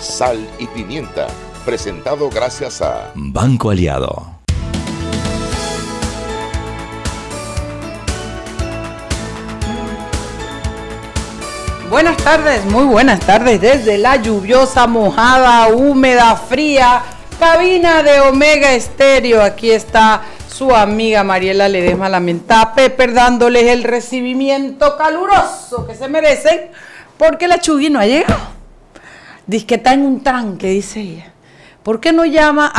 [0.00, 1.26] Sal y pimienta,
[1.64, 4.38] presentado gracias a Banco Aliado.
[11.90, 17.02] Buenas tardes, muy buenas tardes desde la lluviosa, mojada, húmeda, fría
[17.40, 19.42] cabina de Omega Estéreo.
[19.42, 26.70] Aquí está su amiga Mariela Ledesma Lamenta Pepper dándoles el recibimiento caluroso que se merecen
[27.16, 28.57] porque la Chugui no ha llegado.
[29.48, 31.32] Dice que está en un tranque, dice ella.
[31.82, 32.70] ¿Por qué no llama,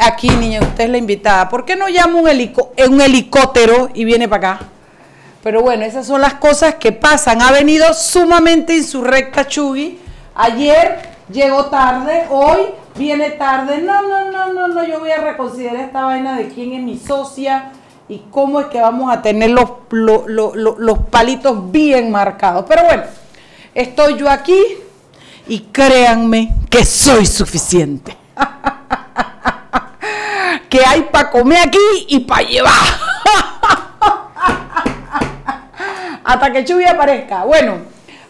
[0.00, 4.26] aquí niña, usted es la invitada, ¿por qué no llama un, un helicóptero y viene
[4.26, 4.66] para acá?
[5.42, 7.42] Pero bueno, esas son las cosas que pasan.
[7.42, 9.98] Ha venido sumamente insurrecta Chugui.
[10.34, 12.60] Ayer llegó tarde, hoy
[12.96, 13.82] viene tarde.
[13.82, 16.96] No, no, no, no, no, yo voy a reconsiderar esta vaina de quién es mi
[16.98, 17.72] socia
[18.08, 22.64] y cómo es que vamos a tener los, los, palitos bien marcados.
[22.66, 23.02] Pero bueno,
[23.74, 24.58] estoy yo aquí
[25.46, 28.16] y créanme que soy suficiente.
[30.68, 31.78] que hay para comer aquí
[32.08, 32.72] y para llevar.
[36.24, 37.44] Hasta que Chubi aparezca.
[37.44, 37.78] Bueno,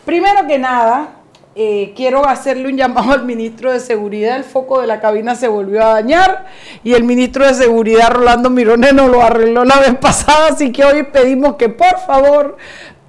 [0.04, 1.14] primero que nada,
[1.56, 4.36] eh, quiero hacerle un llamado al ministro de Seguridad.
[4.36, 6.46] El foco de la cabina se volvió a dañar
[6.82, 10.48] y el ministro de Seguridad, Rolando Mirones, nos lo arregló la vez pasada.
[10.48, 12.56] Así que hoy pedimos que por favor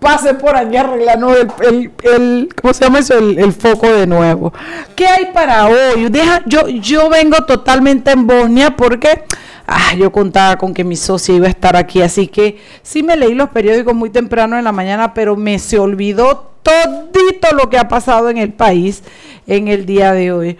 [0.06, 3.17] pase por allá arreglando el, el, ¿cómo se llama eso?
[3.17, 4.53] El, foco de nuevo.
[4.95, 6.09] ¿Qué hay para hoy?
[6.12, 9.23] Deja, yo, yo vengo totalmente en Bosnia porque
[9.66, 13.17] ah, yo contaba con que mi socia iba a estar aquí, así que sí me
[13.17, 17.80] leí los periódicos muy temprano en la mañana, pero me se olvidó todito lo que
[17.80, 19.01] ha pasado en el país
[19.47, 20.57] en el día de hoy.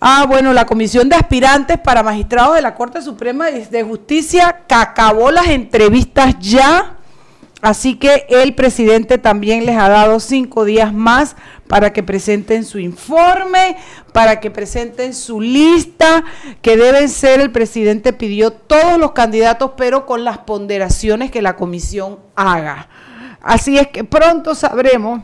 [0.00, 4.74] Ah, bueno, la Comisión de Aspirantes para Magistrados de la Corte Suprema de Justicia que
[4.76, 6.95] acabó las entrevistas ya.
[7.62, 11.36] Así que el presidente también les ha dado cinco días más
[11.66, 13.76] para que presenten su informe,
[14.12, 16.22] para que presenten su lista,
[16.60, 21.56] que deben ser, el presidente pidió todos los candidatos, pero con las ponderaciones que la
[21.56, 22.88] comisión haga.
[23.40, 25.22] Así es que pronto sabremos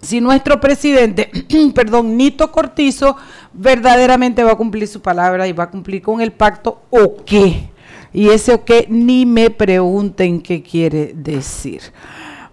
[0.00, 1.30] si nuestro presidente,
[1.74, 3.16] perdón, Nito Cortizo,
[3.52, 7.71] verdaderamente va a cumplir su palabra y va a cumplir con el pacto o qué.
[8.12, 11.80] Y ese o qué ni me pregunten qué quiere decir.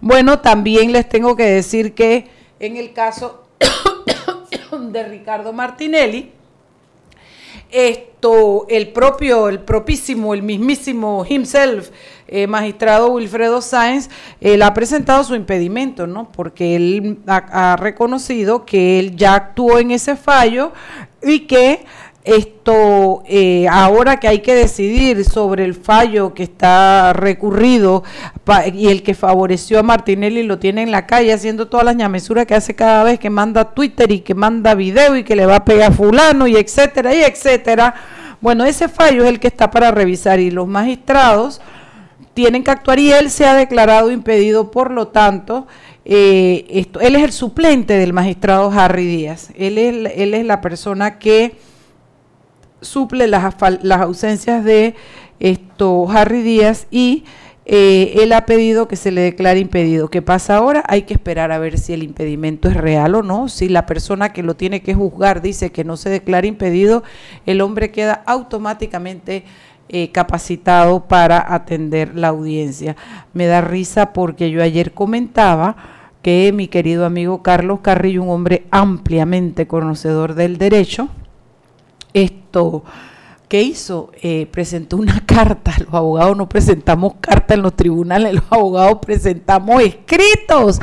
[0.02, 2.28] Bueno, también les tengo que decir que
[2.60, 3.46] en el caso
[4.92, 6.32] de Ricardo Martinelli,
[7.72, 11.90] esto, el propio, el propísimo, el mismísimo himself,
[12.28, 14.10] eh, magistrado Wilfredo Sáenz,
[14.42, 16.32] él ha presentado su impedimento, ¿no?
[16.32, 20.74] Porque él ha, reconocido que él ya actuó en ese fallo
[21.22, 21.86] y que
[22.38, 28.04] esto eh, ahora que hay que decidir sobre el fallo que está recurrido
[28.74, 32.46] y el que favoreció a Martinelli lo tiene en la calle haciendo todas las ñamesuras
[32.46, 35.58] que hace cada vez que manda Twitter y que manda video y que le va
[35.58, 37.96] a pegar a fulano y etcétera y etcétera.
[38.42, 41.62] Bueno, ese fallo es el que está para revisar y los magistrados
[42.34, 45.68] tienen que actuar y él se ha declarado impedido, por lo tanto,
[46.06, 49.50] eh, esto, él es el suplente del magistrado Harry Díaz.
[49.56, 51.58] Él es, él es la persona que
[52.82, 54.96] suple las, ausencias de
[55.40, 57.24] esto Harry Díaz y
[57.66, 60.10] eh, él ha pedido que se le declare impedido.
[60.10, 60.84] ¿Qué pasa ahora?
[60.88, 63.48] Hay que esperar a ver si el impedimento es real o no.
[63.48, 67.04] Si la persona que lo tiene que juzgar dice que no se declara impedido,
[67.46, 69.44] el hombre queda automáticamente
[69.88, 72.96] eh, capacitado para atender la audiencia.
[73.34, 75.76] Me da risa porque yo ayer comentaba
[76.22, 81.10] que mi querido amigo Carlos Carrillo, un hombre ampliamente conocedor del derecho,
[82.14, 82.84] esto,
[83.48, 84.12] ¿qué hizo?
[84.22, 85.74] Eh, presentó una carta.
[85.80, 90.80] Los abogados no presentamos carta en los tribunales, los abogados presentamos escritos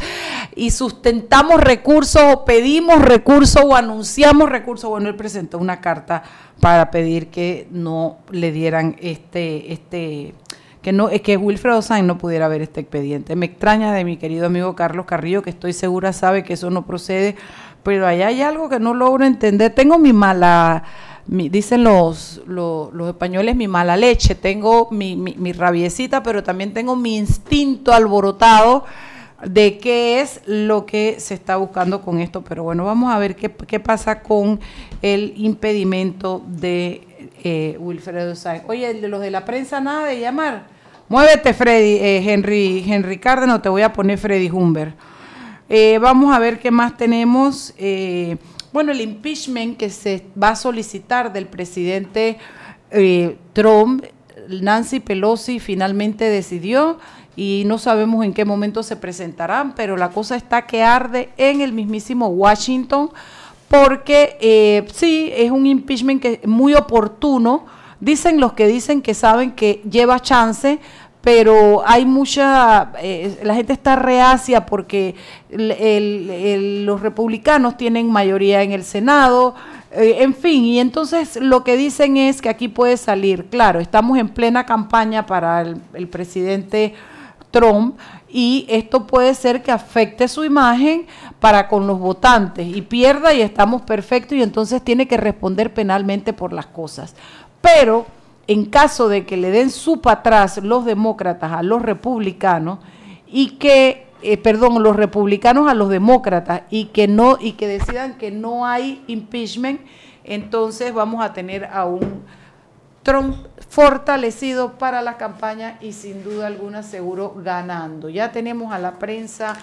[0.55, 4.91] y sustentamos recursos o pedimos recursos o anunciamos recursos.
[4.91, 6.23] Bueno, él presentó una carta
[6.61, 10.35] para pedir que no le dieran este, este,
[10.83, 13.37] que no, es que Wilfredo Sainz no pudiera ver este expediente.
[13.37, 16.87] Me extraña de mi querido amigo Carlos Carrillo, que estoy segura sabe que eso no
[16.87, 17.37] procede,
[17.83, 19.75] pero allá hay algo que no logro entender.
[19.75, 20.85] Tengo mi mala
[21.27, 27.17] dicen los, los, españoles, mi mala leche, tengo mi, mi, rabiecita, pero también tengo mi
[27.17, 28.85] instinto alborotado
[29.45, 32.43] de qué es lo que se está buscando con esto.
[32.43, 34.61] Pero bueno, vamos a ver qué, qué pasa con
[35.03, 37.07] el impedimento de
[37.43, 38.65] eh, Wilfredo Sáenz.
[38.69, 40.67] Oye, el de los de la prensa, nada de llamar.
[41.09, 44.95] Muévete, Freddy, eh, Henry, Henry Cárdenas, te voy a poner Freddy Humber.
[45.69, 47.75] Eh, vamos a ver qué más tenemos.
[48.77, 52.37] Bueno, el impeachment que se va a solicitar del presidente
[53.55, 54.05] Trump,
[54.51, 56.99] Nancy Pelosi finalmente decidió
[57.37, 61.63] y no sabemos en qué momento se presentarán, pero la cosa está que arde en
[61.63, 63.09] el mismísimo Washington
[63.69, 67.65] porque eh, sí, es un impeachment que muy oportuno.
[67.99, 70.81] Dicen los que dicen que saben que lleva chance,
[71.27, 75.17] pero hay mucha, eh, la gente está reacia porque
[75.51, 79.57] los republicanos tienen mayoría en el Senado,
[79.91, 84.19] eh, en fin, y entonces lo que dicen es que aquí puede salir, claro, estamos
[84.19, 86.95] en plena campaña para el presidente
[87.51, 91.09] Trump y esto puede ser que afecte su imagen
[91.41, 96.33] para con los votantes y pierda y estamos perfectos y entonces tiene que responder penalmente
[96.33, 97.17] por las cosas.
[97.61, 98.07] Pero
[98.47, 102.79] en caso de que le den su para atrás los demócratas a los republicanos
[103.27, 108.17] y que eh, perdón, los republicanos a los demócratas y que no y que decidan
[108.17, 109.81] que no hay impeachment,
[110.25, 112.25] entonces vamos a tener a un
[113.03, 113.37] Trump
[113.69, 118.09] fortalecido para la campaña y sin duda alguna seguro ganando.
[118.09, 119.55] Ya tenemos a la prensa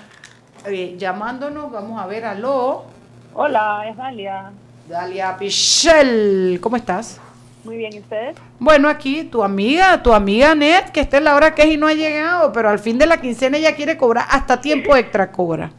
[0.65, 2.85] eh, llamándonos, vamos a ver, aló.
[3.33, 4.51] Hola, es Dalia.
[4.87, 7.19] Dalia Pichel, ¿cómo estás?
[7.63, 8.35] Muy bien, ¿y ustedes?
[8.59, 11.77] Bueno, aquí tu amiga, tu amiga Net, que está en la hora que es y
[11.77, 15.31] no ha llegado, pero al fin de la quincena ella quiere cobrar hasta tiempo extra
[15.31, 15.71] cobra.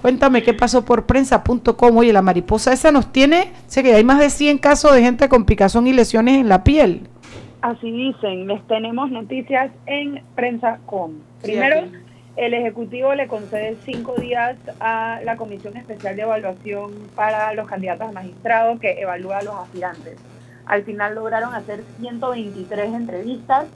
[0.00, 1.96] Cuéntame qué pasó por prensa.com.
[1.96, 5.28] Oye, la mariposa esa nos tiene, sé que hay más de 100 casos de gente
[5.28, 7.08] con picazón y lesiones en la piel.
[7.60, 11.14] Así dicen, les tenemos noticias en prensa.com.
[11.42, 11.88] Primero,
[12.36, 18.08] el Ejecutivo le concede cinco días a la Comisión Especial de Evaluación para los candidatos
[18.08, 20.16] a magistrados que evalúa a los aspirantes.
[20.66, 23.66] Al final lograron hacer 123 entrevistas,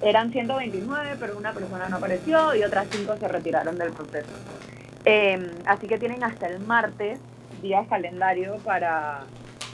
[0.00, 4.32] eran 129, pero una persona no apareció y otras cinco se retiraron del proceso.
[5.04, 7.20] Em, así que tienen hasta el martes,
[7.62, 9.20] día calendario, para,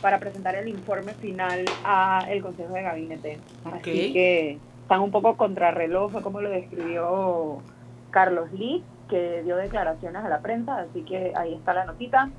[0.03, 3.38] para presentar el informe final al Consejo de Gabinete.
[3.65, 7.62] Así que están un poco contrarreloj, como lo describió
[8.11, 12.31] Carlos Lee, que dio declaraciones a la prensa, así que ahí está la notita.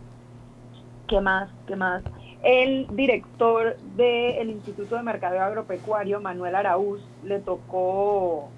[1.08, 1.50] ¿Qué más?
[1.68, 2.04] ¿Qué más?
[2.44, 8.50] El director del Instituto de Mercadeo Agropecuario, Manuel Araúz, le tocó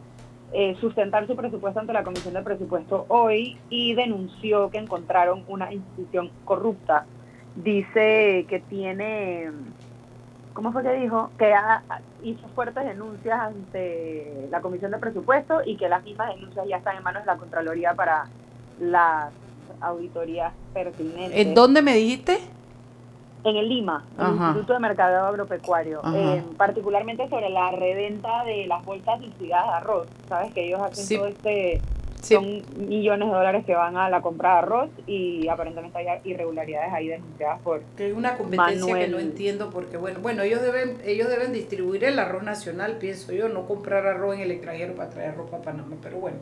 [0.54, 5.74] eh, sustentar su presupuesto ante la Comisión de Presupuesto hoy y denunció que encontraron una
[5.74, 7.06] institución corrupta.
[7.56, 9.50] Dice que tiene,
[10.54, 11.31] ¿cómo fue que dijo?
[11.39, 11.54] Que
[12.24, 16.98] hizo fuertes denuncias ante la Comisión de Presupuesto y que las mismas denuncias ya están
[16.98, 18.25] en manos de la Contraloría para
[18.80, 19.31] las
[19.80, 21.39] auditorías pertinentes.
[21.39, 22.39] ¿En dónde me dijiste?
[23.43, 28.83] En el Lima, el Instituto de Mercadeo Agropecuario, eh, particularmente sobre la reventa de las
[28.85, 30.07] bolsas liquidadas de arroz.
[30.27, 31.81] Sabes que ellos hacen todo este,
[32.21, 36.93] son millones de dólares que van a la compra de arroz y aparentemente hay irregularidades
[36.93, 40.97] ahí denunciadas por que hay una competencia que no entiendo porque bueno, bueno, ellos deben
[41.03, 45.09] ellos deben distribuir el arroz nacional, pienso yo, no comprar arroz en el extranjero para
[45.09, 46.37] traer ropa a Panamá, pero bueno.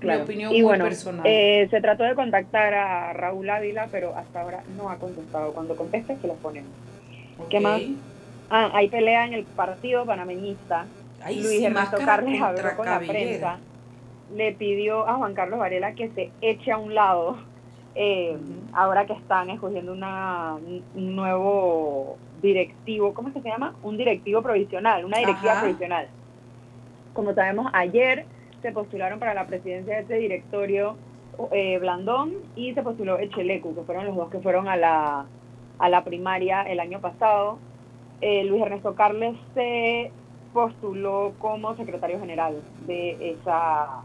[0.00, 1.26] Mi opinión y muy bueno, personal.
[1.26, 5.52] Eh, se trató de contactar a Raúl Ávila, pero hasta ahora no ha contestado.
[5.52, 6.70] Cuando conteste, se lo ponemos.
[7.48, 7.80] ¿Qué más?
[8.50, 10.86] Ah, hay pelea en el partido panameñista.
[11.26, 13.58] Luis Ernesto Carles habló con la prensa.
[14.34, 17.38] Le pidió a Juan Carlos Varela que se eche a un lado.
[17.94, 18.36] Eh,
[18.72, 20.54] ahora que están escogiendo una,
[20.94, 23.74] un nuevo directivo, ¿cómo es que se llama?
[23.82, 26.06] Un directivo provisional, una directiva provisional.
[27.12, 28.26] Como sabemos, ayer
[28.62, 30.96] se postularon para la presidencia de este directorio
[31.52, 35.26] eh, Blandón y se postuló Echelecu, que fueron los dos que fueron a la,
[35.78, 37.58] a la primaria el año pasado.
[38.20, 40.10] Eh, Luis Ernesto Carles se
[40.52, 44.02] postuló como secretario general de esa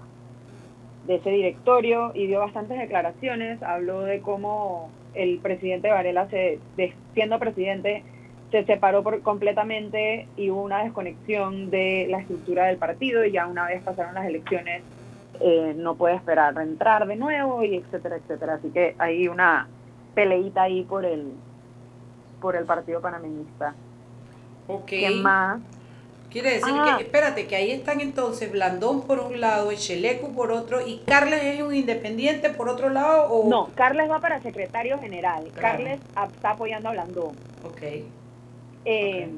[1.08, 6.60] de ese directorio y dio bastantes declaraciones, habló de cómo el presidente Varela, se,
[7.14, 8.04] siendo presidente,
[8.54, 13.48] se separó por, completamente y hubo una desconexión de la estructura del partido y ya
[13.48, 14.84] una vez pasaron las elecciones
[15.40, 18.54] eh, no puede esperar entrar de nuevo y etcétera, etcétera.
[18.54, 19.68] Así que hay una
[20.14, 21.34] peleita ahí por el
[22.40, 23.74] por el partido panameñista.
[24.68, 24.86] Ok.
[24.86, 25.60] ¿Qué más?
[26.30, 26.98] Quiere decir que, ah.
[27.00, 31.62] espérate, que ahí están entonces Blandón por un lado, Echelecu por otro, y Carles es
[31.62, 33.50] un independiente por otro lado, o...
[33.50, 35.46] No, Carles va para secretario general.
[35.56, 36.00] Carles
[36.34, 37.36] está apoyando a Blandón.
[37.64, 37.82] Ok.
[38.86, 39.30] Eh,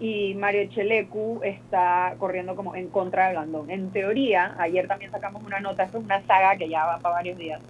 [0.00, 3.70] y Mario Chelecu está corriendo como en contra de Blandón.
[3.70, 7.14] En teoría, ayer también sacamos una nota, esto es una saga que ya va para
[7.14, 7.60] varios días.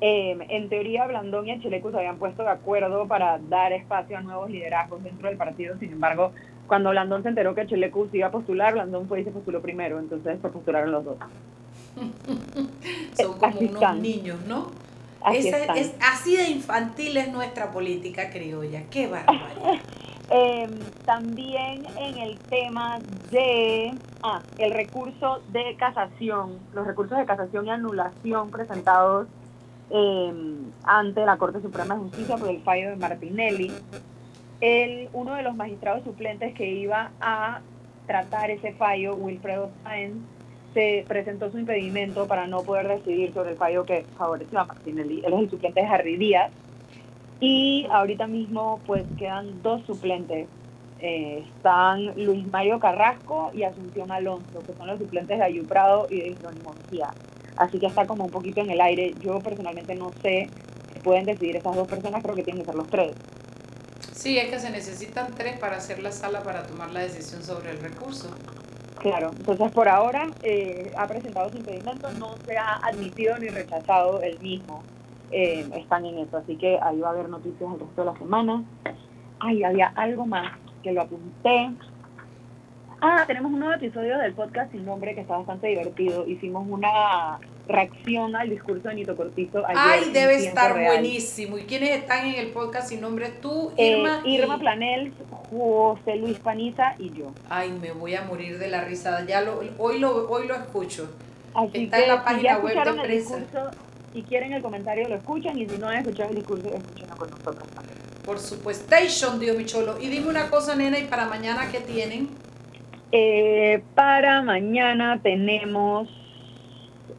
[0.00, 4.20] Eh, en teoría, Blandón y Chelecu se habían puesto de acuerdo para dar espacio a
[4.20, 5.76] nuevos liderazgos dentro del partido.
[5.78, 6.32] Sin embargo,
[6.66, 9.60] cuando Blandón se enteró que Chelecu se iba a postular, Blandón fue y se postuló
[9.60, 11.16] primero, entonces se postularon los dos.
[13.20, 14.70] Son como unos niños, ¿no?
[15.20, 18.82] Así, es, así de infantil es nuestra política criolla.
[18.90, 19.80] ¡Qué barbaridad!
[20.34, 20.70] Em,
[21.04, 22.98] también en el tema
[23.30, 29.28] de ah, el recurso de casación, los recursos de casación y anulación presentados
[29.90, 33.72] em, ante la Corte Suprema de Justicia por el fallo de Martinelli,
[34.62, 37.60] el, uno de los magistrados suplentes que iba a
[38.06, 40.16] tratar ese fallo, Wilfredo Sáenz,
[40.72, 45.22] se presentó su impedimento para no poder decidir sobre el fallo que favoreció a Martinelli.
[45.26, 46.50] Él es el suplente de Harry Díaz.
[47.42, 50.46] Y ahorita mismo pues quedan dos suplentes.
[51.00, 56.20] Eh, están Luis Mario Carrasco y Asunción Alonso, que son los suplentes de Ayuprado y
[56.20, 56.72] de Jerónimo
[57.56, 59.12] Así que está como un poquito en el aire.
[59.20, 60.48] Yo personalmente no sé
[60.92, 63.10] si pueden decidir esas dos personas, creo que tienen que ser los tres.
[64.12, 67.72] Sí, es que se necesitan tres para hacer la sala para tomar la decisión sobre
[67.72, 68.28] el recurso.
[69.00, 74.22] Claro, entonces por ahora eh, ha presentado su impedimento, no se ha admitido ni rechazado
[74.22, 74.84] el mismo.
[75.32, 78.18] Eh, están en eso, así que ahí va a haber noticias el resto de la
[78.18, 78.64] semana.
[79.40, 81.70] Ay, había algo más que lo apunté.
[83.00, 86.24] Ah, tenemos un nuevo episodio del podcast sin nombre que está bastante divertido.
[86.26, 89.64] Hicimos una reacción al discurso de Nito Cortizo.
[89.66, 91.58] Ay, debe estar buenísimo.
[91.58, 93.30] ¿Y quiénes están en el podcast sin nombre?
[93.40, 94.22] Tú, eh, Irma.
[94.24, 95.12] Irma Planel,
[95.50, 97.32] José Luis Paniza y yo.
[97.48, 99.26] Ay, me voy a morir de la risada.
[99.26, 101.10] Ya lo, hoy, lo, hoy lo escucho.
[101.54, 103.70] Así Está en la página web de el discurso,
[104.12, 107.30] si quieren el comentario lo escuchan y si no han escuchado el discurso, escúchenlo con
[107.30, 107.98] nosotros también.
[108.24, 108.94] Por supuesto,
[109.40, 110.00] Dios mi cholo.
[110.00, 112.28] Y dime una cosa, nena, ¿y para mañana qué tienen?
[113.10, 116.08] Eh, para mañana tenemos,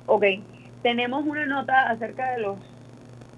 [0.05, 0.23] ok,
[0.81, 2.57] tenemos una nota acerca de los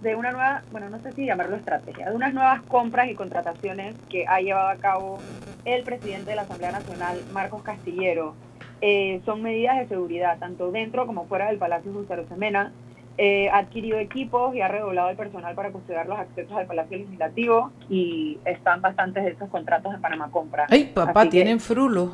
[0.02, 3.96] de una nueva, bueno, no sé si llamarlo estrategia, de unas nuevas compras y contrataciones
[4.10, 5.18] que ha llevado a cabo
[5.64, 8.36] el presidente de la Asamblea Nacional, Marcos Castillero.
[8.82, 12.72] Eh, son medidas de seguridad, tanto dentro como fuera del Palacio José Semena.
[13.18, 16.98] Eh, ha adquirido equipos y ha redoblado el personal para custodiar los accesos al Palacio
[16.98, 20.66] Legislativo y están bastantes de esos contratos en Panamá Compra.
[20.70, 22.12] ¡Ay, papá, tienen frulo!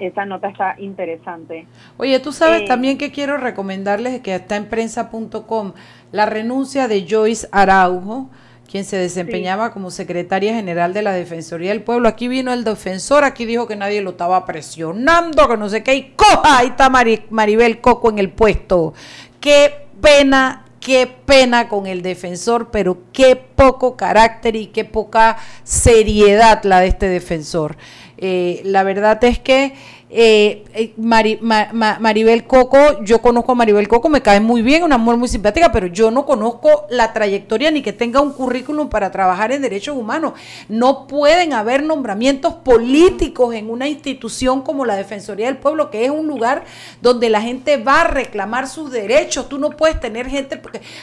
[0.00, 1.66] esa nota está interesante.
[1.98, 5.72] Oye, tú sabes eh, también que quiero recomendarles que está en prensa.com
[6.10, 8.30] la renuncia de Joyce Araujo,
[8.68, 12.08] quien se desempeñaba como secretaria general de la Defensoría del Pueblo.
[12.08, 15.94] Aquí vino el defensor, aquí dijo que nadie lo estaba presionando, que no sé qué,
[15.94, 18.94] y coja, ahí está Maribel Coco en el puesto.
[19.40, 26.64] Qué pena qué pena con el defensor, pero qué poco carácter y qué poca seriedad
[26.64, 27.76] la de este defensor.
[28.16, 29.74] Eh, la verdad es que
[30.12, 35.18] eh, eh Maribel Coco, yo conozco a Maribel Coco, me cae muy bien, una mujer
[35.18, 39.52] muy simpática, pero yo no conozco la trayectoria ni que tenga un currículum para trabajar
[39.52, 40.32] en derechos humanos.
[40.68, 46.10] No pueden haber nombramientos políticos en una institución como la Defensoría del Pueblo, que es
[46.10, 46.64] un lugar
[47.00, 49.48] donde la gente va a reclamar sus derechos.
[49.48, 50.60] Tú no puedes tener gente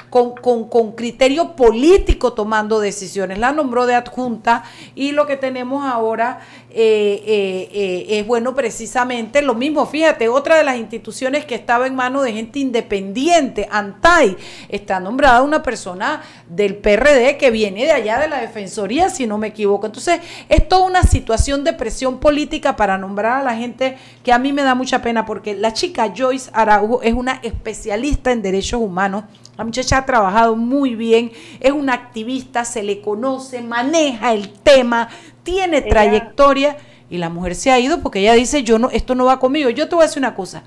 [0.10, 3.38] con, con, con criterio político tomando decisiones.
[3.38, 4.64] La nombró de adjunta
[4.96, 8.97] y lo que tenemos ahora eh, es bueno precisamente
[9.44, 9.86] lo mismo.
[9.86, 14.36] Fíjate, otra de las instituciones que estaba en manos de gente independiente, ANTAI,
[14.70, 19.38] está nombrada una persona del PRD que viene de allá de la Defensoría, si no
[19.38, 19.86] me equivoco.
[19.86, 24.40] Entonces, es toda una situación de presión política para nombrar a la gente que a
[24.40, 28.82] mí me da mucha pena porque la chica Joyce Araujo es una especialista en derechos
[28.82, 29.26] humanos.
[29.58, 35.10] La muchacha ha trabajado muy bien, es una activista, se le conoce, maneja el tema,
[35.44, 36.78] tiene trayectoria
[37.10, 39.70] y la mujer se ha ido porque ella dice, yo no, esto no va conmigo.
[39.70, 40.64] Yo te voy a decir una cosa.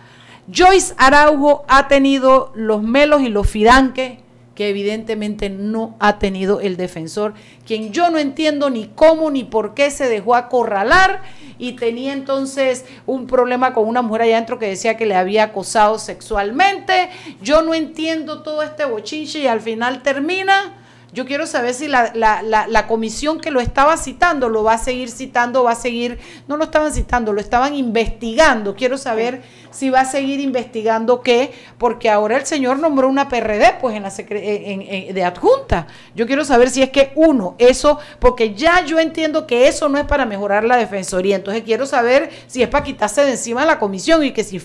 [0.52, 4.18] Joyce Araujo ha tenido los melos y los fidanques
[4.54, 7.32] que evidentemente no ha tenido el defensor,
[7.66, 11.22] quien yo no entiendo ni cómo ni por qué se dejó acorralar
[11.58, 15.44] y tenía entonces un problema con una mujer allá adentro que decía que le había
[15.44, 17.08] acosado sexualmente.
[17.40, 20.79] Yo no entiendo todo este bochinche y al final termina
[21.12, 24.78] yo quiero saber si la, la, la, comisión que lo estaba citando lo va a
[24.78, 28.76] seguir citando, va a seguir, no lo estaban citando, lo estaban investigando.
[28.76, 33.78] Quiero saber si va a seguir investigando qué, porque ahora el señor nombró una PRD
[33.80, 35.88] pues en la en, de adjunta.
[36.14, 39.98] Yo quiero saber si es que uno, eso, porque ya yo entiendo que eso no
[39.98, 41.36] es para mejorar la defensoría.
[41.36, 44.60] Entonces quiero saber si es para quitarse de encima la comisión y que si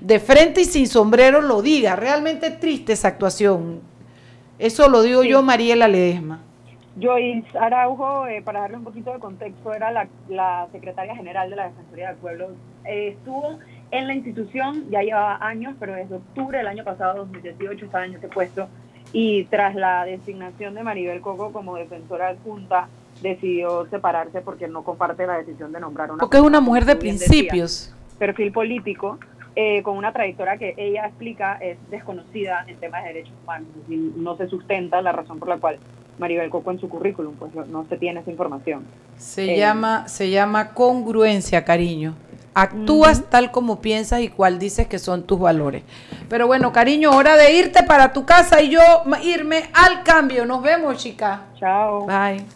[0.00, 1.96] de frente y sin sombrero lo diga.
[1.96, 3.95] Realmente triste esa actuación.
[4.58, 6.40] Eso lo digo yo, Mariela Ledesma.
[6.98, 9.90] Joyce Araujo, eh, para darle un poquito de contexto, era
[10.28, 12.48] la, secretaria general de la Defensoría del Pueblo.
[12.84, 13.58] Eh, estuvo
[13.90, 18.14] en la institución, ya llevaba años, pero desde octubre del año pasado, 2018, estaba en
[18.14, 18.68] ese puesto.
[19.12, 22.88] Y tras la designación de Maribel Coco como defensora adjunta,
[23.22, 26.20] decidió separarse porque no comparte la decisión de nombrar una.
[26.20, 27.94] Porque es una mujer de principios.
[28.18, 29.18] perfil político,
[29.58, 33.68] eh, con una trayectoria que ella explica es desconocida en temas de derechos humanos.
[33.88, 35.78] Y no se sustenta la razón por la cual
[36.18, 38.84] Maribel Coco en su currículum, pues no se tiene esa información.
[39.16, 42.14] Se eh, llama se llama congruencia, cariño.
[42.52, 45.82] Actúas tal como piensas y cuál dices que son tus valores.
[46.28, 48.80] Pero bueno, cariño, hora de irte para tu casa y yo
[49.22, 50.46] irme al cambio.
[50.46, 51.42] Nos vemos, chica.
[51.58, 52.06] Chao.
[52.06, 52.55] Bye.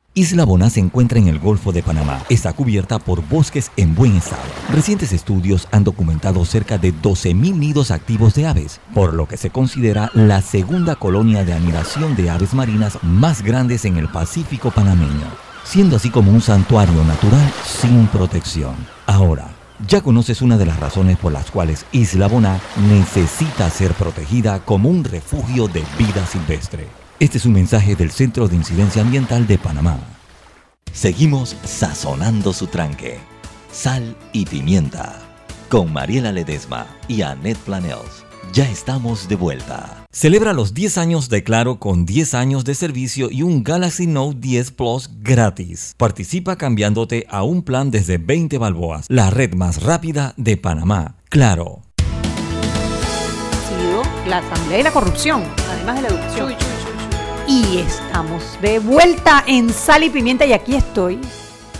[0.13, 2.21] Isla Boná se encuentra en el Golfo de Panamá.
[2.27, 4.41] Está cubierta por bosques en buen estado.
[4.69, 9.51] Recientes estudios han documentado cerca de 12.000 nidos activos de aves, por lo que se
[9.51, 15.27] considera la segunda colonia de anidación de aves marinas más grandes en el Pacífico panameño,
[15.63, 18.75] siendo así como un santuario natural sin protección.
[19.05, 19.47] Ahora,
[19.87, 24.89] ya conoces una de las razones por las cuales Isla Boná necesita ser protegida como
[24.89, 27.00] un refugio de vida silvestre.
[27.21, 29.99] Este es un mensaje del Centro de Incidencia Ambiental de Panamá.
[30.91, 33.19] Seguimos sazonando su tranque.
[33.71, 35.19] Sal y pimienta.
[35.69, 38.25] Con Mariela Ledesma y Annette Planels.
[38.53, 40.03] Ya estamos de vuelta.
[40.11, 44.39] Celebra los 10 años de Claro con 10 años de servicio y un Galaxy Note
[44.39, 45.93] 10 Plus gratis.
[45.97, 51.17] Participa cambiándote a un plan desde 20 balboas, la red más rápida de Panamá.
[51.29, 51.83] Claro.
[54.27, 56.60] la asamblea y la corrupción, además de la educación.
[57.53, 61.19] Y estamos de vuelta en Sal y Pimienta y aquí estoy.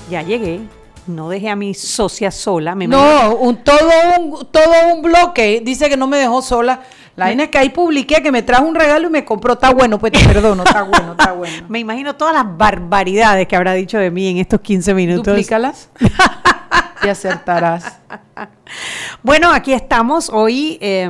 [0.09, 0.59] Ya llegué.
[1.07, 2.75] No dejé a mi socia sola.
[2.75, 5.61] Me no, un, todo, un, todo un bloque.
[5.63, 6.81] Dice que no me dejó sola.
[7.15, 9.53] La vaina es que ahí publiqué que me trajo un regalo y me compró.
[9.53, 10.63] Está bueno, pues te perdono.
[10.65, 11.65] Está bueno, está bueno.
[11.69, 15.25] me imagino todas las barbaridades que habrá dicho de mí en estos 15 minutos.
[15.25, 15.89] Duplícalas
[17.05, 17.97] y acertarás.
[19.23, 20.77] bueno, aquí estamos hoy.
[20.81, 21.09] Eh,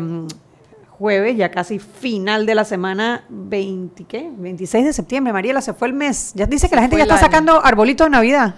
[1.01, 4.29] jueves, ya casi final de la semana 20, ¿qué?
[4.37, 6.31] 26 de septiembre, Mariela, se fue el mes.
[6.35, 8.53] Ya dice que la gente ya está sacando arbolitos de Navidad.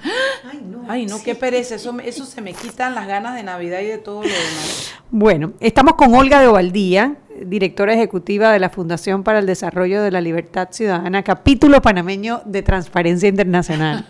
[0.52, 3.80] Ay, no, Ay, no qué pereza, eso, eso se me quitan las ganas de Navidad
[3.80, 4.94] y de todo lo demás.
[5.10, 10.12] Bueno, estamos con Olga de Ovaldía, directora ejecutiva de la Fundación para el Desarrollo de
[10.12, 14.06] la Libertad Ciudadana, capítulo panameño de Transparencia Internacional.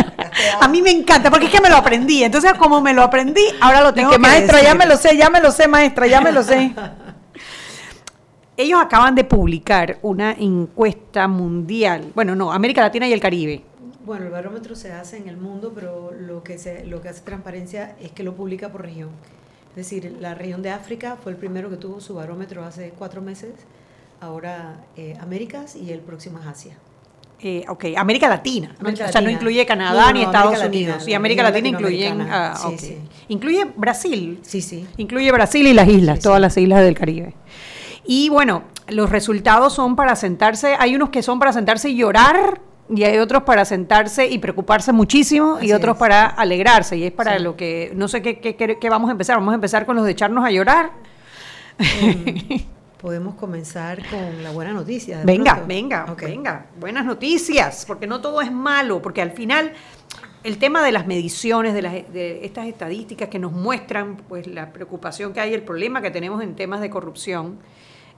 [0.60, 2.22] a mí me encanta, porque es que me lo aprendí.
[2.22, 5.16] Entonces, como me lo aprendí, ahora lo tengo que, que maestra, ya me lo sé,
[5.16, 6.72] ya me lo sé, maestra, ya me lo sé.
[8.56, 13.62] Ellos acaban de publicar una encuesta mundial, bueno, no, América Latina y el Caribe,
[14.06, 17.22] Bueno, el barómetro se hace en el mundo, pero lo que, se, lo que hace
[17.22, 19.08] transparencia es que lo publica por región.
[19.70, 23.20] Es decir, la región de África fue el primero que tuvo su barómetro hace cuatro
[23.22, 23.54] meses,
[24.20, 26.76] ahora eh, Américas y el próximo es Asia.
[27.40, 28.76] Eh, ok, América Latina.
[28.80, 31.08] o sea, no incluye Canadá ni Estados Unidos.
[31.08, 32.70] y América Latina incluye, ah,
[33.26, 34.38] incluye Brasil.
[34.42, 34.86] Sí, sí.
[34.96, 37.34] Incluye Brasil y las islas, todas las islas del Caribe.
[38.04, 42.60] Y bueno, los resultados son para sentarse, hay unos que son para sentarse y llorar
[42.88, 46.96] y hay otros para sentarse y preocuparse muchísimo y otros para alegrarse.
[46.96, 49.36] Y es para lo que, no sé qué, qué, qué, vamos a empezar.
[49.36, 50.92] Vamos a empezar con los de echarnos a llorar.
[51.78, 52.62] Em,
[53.00, 55.22] podemos comenzar con la buena noticia.
[55.24, 56.66] Venga, venga, venga.
[56.78, 59.72] Buenas noticias, porque no todo es malo, porque al final
[60.42, 64.72] el tema de las mediciones, de, las, de estas estadísticas que nos muestran pues la
[64.74, 67.58] preocupación que hay, el problema que tenemos en temas de corrupción,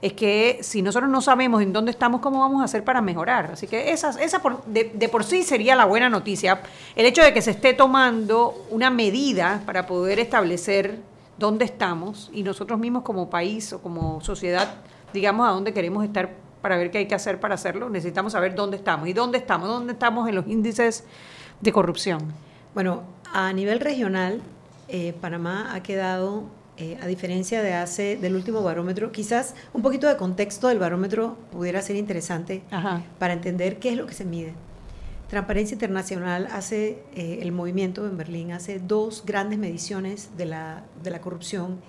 [0.02, 3.52] es que si nosotros no sabemos en dónde estamos, ¿cómo vamos a hacer para mejorar?
[3.52, 6.60] Así que esa, esa de, de, por sí sería la buena noticia.
[6.94, 10.98] El hecho de que se esté tomando una medida para poder establecer
[11.38, 14.76] dónde estamos y nosotros mismos como país o como sociedad,
[15.12, 16.30] digamos, a dónde queremos estar
[16.60, 19.08] para ver qué hay que hacer para hacerlo, necesitamos saber dónde estamos.
[19.08, 19.68] ¿Y dónde estamos?
[19.68, 21.04] ¿Dónde estamos en los índices
[21.60, 22.32] de corrupción?
[22.74, 24.42] Bueno, a nivel regional,
[24.88, 26.44] eh, Panamá ha quedado
[26.78, 31.36] eh, a diferencia de hace del último barómetro, quizás un poquito de contexto del barómetro
[31.50, 32.62] pudiera ser interesante
[33.18, 34.52] para entender qué es lo que se mide.
[35.28, 41.10] Transparencia Internacional hace, eh, el movimiento en Berlín hace dos grandes mediciones de la, de
[41.10, 41.80] la corrupción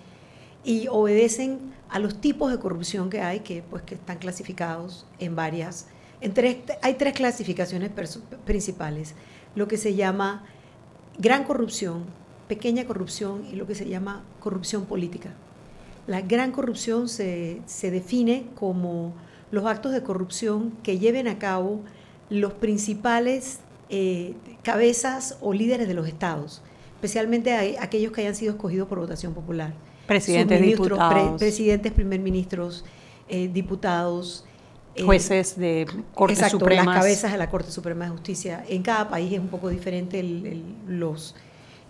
[0.64, 5.36] y obedecen a los tipos de corrupción que hay, que, pues, que están clasificados en
[5.36, 5.88] varias.
[6.20, 7.92] En tres, hay tres clasificaciones
[8.44, 9.14] principales,
[9.54, 10.46] lo que se llama
[11.20, 12.06] gran corrupción,
[12.48, 15.32] pequeña corrupción y lo que se llama corrupción política.
[16.08, 19.14] La gran corrupción se, define como
[19.52, 21.82] los actos de corrupción que lleven a cabo
[22.30, 24.34] los principales eh,
[24.64, 26.62] cabezas o líderes de los estados,
[26.96, 29.74] especialmente aquellos que hayan sido escogidos por votación popular.
[30.08, 31.38] Presidentes, diputados.
[31.38, 32.86] presidentes, primer ministros,
[33.28, 34.46] eh, diputados.
[34.96, 36.86] Eh, Jueces de Corte exacto, Suprema.
[36.86, 38.64] las cabezas de la Corte Suprema de Justicia.
[38.70, 40.24] En cada país es un poco diferente
[40.88, 41.36] los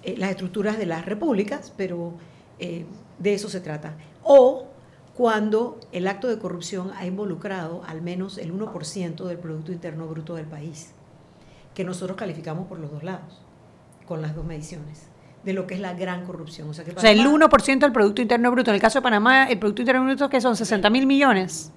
[0.04, 2.14] eh, las estructuras de las repúblicas, pero
[2.60, 2.86] eh,
[3.20, 3.96] de eso se trata.
[4.24, 4.68] O
[5.16, 10.36] cuando el acto de corrupción ha involucrado al menos el 1% del Producto Interno Bruto
[10.36, 10.92] del país,
[11.74, 13.42] que nosotros calificamos por los dos lados,
[14.06, 15.10] con las dos mediciones
[15.44, 16.70] de lo que es la gran corrupción.
[16.70, 18.72] O sea, que o sea el 1% del Producto Interno Bruto.
[18.72, 21.72] En el caso de Panamá, el Producto Interno Bruto que son 60 mil millones.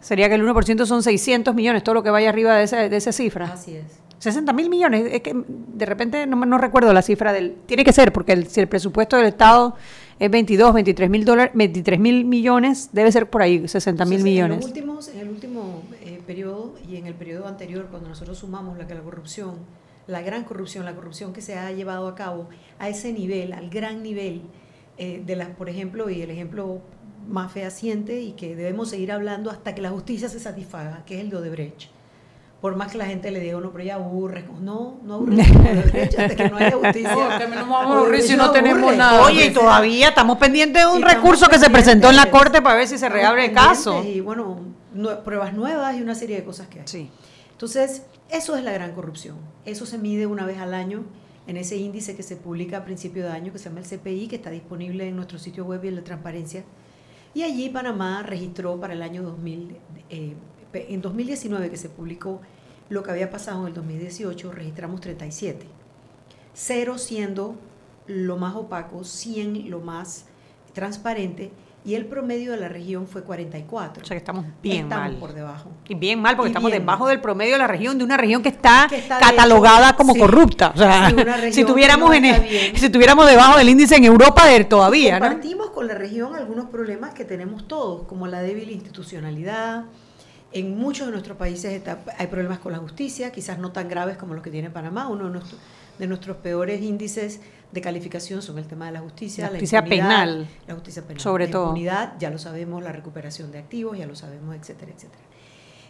[0.00, 2.96] Sería que el 1% son 600 millones, todo lo que vaya arriba de, ese, de
[2.96, 3.46] esa cifra.
[3.52, 3.84] Así es.
[4.20, 7.56] 60 mil millones, es que de repente no, no, recuerdo la cifra del...
[7.64, 9.76] Tiene que ser, porque si el presupuesto del Estado
[10.18, 14.56] es 22, 23 mil dólares, 23 mil millones, debe ser por ahí, 60 mil millones.
[14.56, 18.36] En, los últimos, en el último eh, periodo y en el periodo anterior, cuando nosotros
[18.36, 19.54] sumamos la, la corrupción,
[20.06, 23.70] la gran corrupción, la corrupción que se ha llevado a cabo a ese nivel, al
[23.70, 24.42] gran nivel
[24.98, 26.82] eh, de las, por ejemplo, y el ejemplo
[27.26, 31.20] más fehaciente y que debemos seguir hablando hasta que la justicia se satisfaga, que es
[31.22, 31.99] el de Odebrecht
[32.60, 34.44] por más que la gente le diga, no, pero ya aburre.
[34.60, 35.42] No, no aburre.
[35.42, 37.14] hasta que no haya justicia.
[37.14, 39.22] No, que no vamos a aburrir si no tenemos nada.
[39.22, 42.76] Oye, y todavía estamos pendientes de un recurso que se presentó en la corte para
[42.76, 44.04] ver si se reabre el caso.
[44.04, 44.60] Y bueno,
[45.24, 46.86] pruebas nuevas y una serie de cosas que hay.
[46.86, 47.10] Sí.
[47.52, 49.36] Entonces, eso es la gran corrupción.
[49.64, 51.04] Eso se mide una vez al año
[51.46, 54.28] en ese índice que se publica a principio de año, que se llama el CPI,
[54.28, 56.64] que está disponible en nuestro sitio web y en la transparencia.
[57.34, 59.76] Y allí Panamá registró para el año 2000,
[60.10, 60.34] eh,
[60.72, 62.40] en 2019 que se publicó
[62.88, 65.66] lo que había pasado en el 2018, registramos 37.
[66.54, 67.54] Cero siendo
[68.06, 70.26] lo más opaco, 100 lo más
[70.72, 71.52] transparente
[71.82, 74.02] y el promedio de la región fue 44.
[74.02, 75.70] O sea que estamos bien estamos por debajo.
[75.88, 78.50] Y bien mal, porque estamos debajo del promedio de la región, de una región que
[78.50, 80.72] está, catalogada como corrupta.
[80.74, 81.10] O sea,
[81.52, 85.94] si tuviéramos en si tuviéramos debajo del índice en Europa de todavía, Compartimos con la
[85.94, 89.84] región algunos problemas que tenemos todos, como la débil institucionalidad,
[90.52, 91.82] en muchos de nuestros países
[92.18, 95.08] hay problemas con la justicia, quizás no tan graves como los que tiene Panamá.
[95.08, 95.30] Uno
[95.98, 100.48] de, nuestros peores índices de calificación son el tema de la justicia, la justicia penal,
[100.66, 104.06] la justicia penal, sobre la todo, impunidad, ya lo sabemos, la recuperación de activos, ya
[104.06, 105.22] lo sabemos, etcétera, etcétera.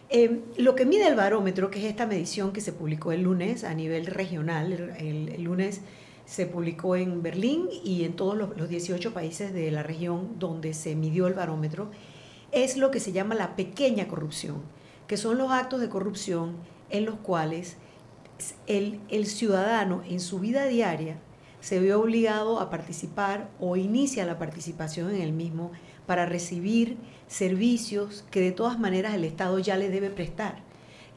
[0.09, 3.63] Eh, lo que mide el barómetro, que es esta medición que se publicó el lunes
[3.63, 5.81] a nivel regional, el, lunes
[6.25, 10.73] se publicó en Berlín y en todos los, los 18 países de la región donde
[10.73, 11.89] se midió el barómetro
[12.51, 14.61] es lo que se llama la pequeña corrupción,
[15.07, 16.55] que son los actos de corrupción
[16.89, 17.77] en los cuales
[18.67, 21.17] el, ciudadano en su vida diaria
[21.59, 25.71] se ve obligado a participar o inicia la participación en el mismo
[26.07, 30.63] para recibir servicios que de todas maneras el Estado ya le debe prestar.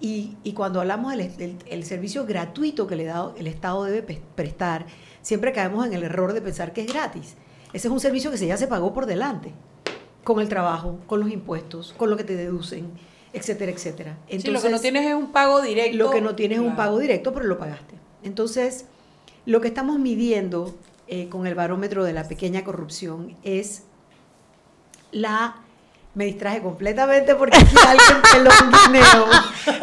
[0.00, 4.86] Y, y cuando hablamos del el servicio gratuito que le da, el Estado debe prestar,
[5.22, 7.36] siempre caemos en el error de pensar que es gratis.
[7.72, 9.54] Ese es un servicio que se ya se pagó por delante,
[10.24, 12.90] con el trabajo, con los impuestos, con lo que te deducen,
[13.32, 14.16] etcétera, etcétera.
[14.30, 15.96] Sí, lo que no tienes es un pago directo.
[15.98, 17.94] Lo que no tienes es un pago directo, pero lo pagaste.
[18.22, 18.86] Entonces,
[19.46, 20.74] lo que estamos midiendo
[21.08, 23.82] eh, con el barómetro de la pequeña corrupción es
[25.12, 25.56] la...
[26.14, 29.26] Me distraje completamente porque aquí alguien peló un guineo.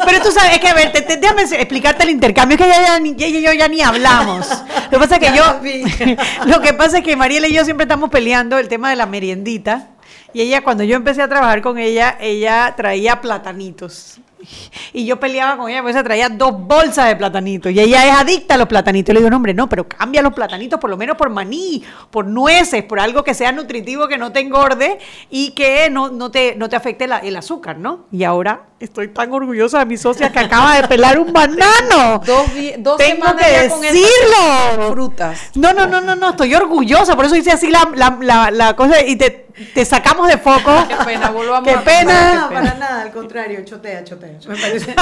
[0.05, 2.69] Pero tú sabes, es que a ver, te, te- déjame explicarte el intercambio, es que
[2.69, 4.47] ya, ya ni- ella y yo ya ni hablamos.
[4.85, 7.65] Lo que pasa es que Ya yo, lo que pasa es que Mariela y yo
[7.65, 9.89] siempre estamos peleando el tema de la meriendita.
[10.33, 14.19] Y ella, cuando yo empecé a trabajar con ella, ella traía platanitos.
[14.93, 17.71] Y yo peleaba con ella, pues ella traía dos bolsas de platanitos.
[17.71, 19.11] Y ella es adicta a los platanitos.
[19.11, 21.83] Y le digo, no, hombre, no, pero cambia los platanitos por lo menos por maní,
[22.09, 24.97] por nueces, por algo que sea nutritivo, que no te engorde
[25.29, 28.07] y que no, te, afecte el azúcar, ¿no?
[28.11, 32.19] Y ahora estoy tan orgullosa de mi socia que acaba de pelar un banano.
[32.25, 32.45] Dos,
[32.79, 34.91] dos Tengo semanas que ya con estas decirlo.
[34.91, 35.39] Frutas.
[35.55, 38.75] No, no, no, no, no, estoy orgullosa, por eso hice así la, la, la, la
[38.75, 40.71] cosa y te, te sacamos de foco.
[40.87, 42.47] Qué pena, volvamos Qué a pena.
[42.49, 42.73] Qué pena.
[42.79, 44.37] nada, al contrario, chotea, chotea.
[44.47, 44.95] Me parece,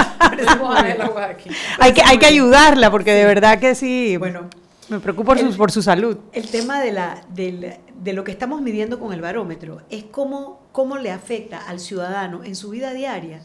[0.45, 1.49] Vamos a ver la agua aquí.
[1.79, 4.17] hay que, hay que ayudarla porque de verdad que sí.
[4.17, 4.49] Bueno,
[4.89, 6.17] me preocupo por, el- su, por su salud.
[6.33, 10.61] El tema de, la, del- de lo que estamos midiendo con el barómetro es cómo,
[10.71, 13.41] cómo le afecta al ciudadano en su vida diaria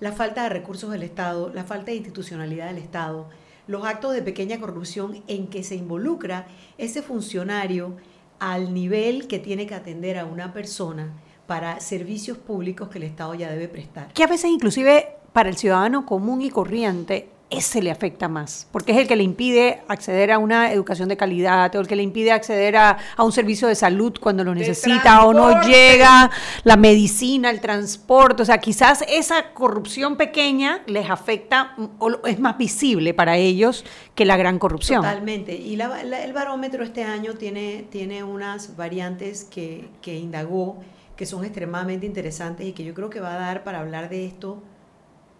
[0.00, 3.28] la falta de recursos del Estado, la falta de institucionalidad del Estado,
[3.66, 6.46] los actos de pequeña corrupción en que se involucra
[6.78, 7.96] ese funcionario
[8.38, 11.12] al nivel que tiene que atender a una persona
[11.46, 14.12] para servicios públicos que el Estado ya debe prestar.
[14.12, 18.92] Que a veces inclusive para el ciudadano común y corriente ese le afecta más, porque
[18.92, 22.02] es el que le impide acceder a una educación de calidad, o el que le
[22.04, 26.30] impide acceder a, a un servicio de salud cuando lo necesita o no llega,
[26.62, 32.56] la medicina, el transporte, o sea, quizás esa corrupción pequeña les afecta o es más
[32.56, 33.84] visible para ellos
[34.14, 35.02] que la gran corrupción.
[35.02, 40.78] Totalmente, y la- la- el barómetro este año tiene, tiene unas variantes que, que indagó
[41.16, 44.24] que son extremadamente interesantes y que yo creo que va a dar para hablar de
[44.24, 44.62] esto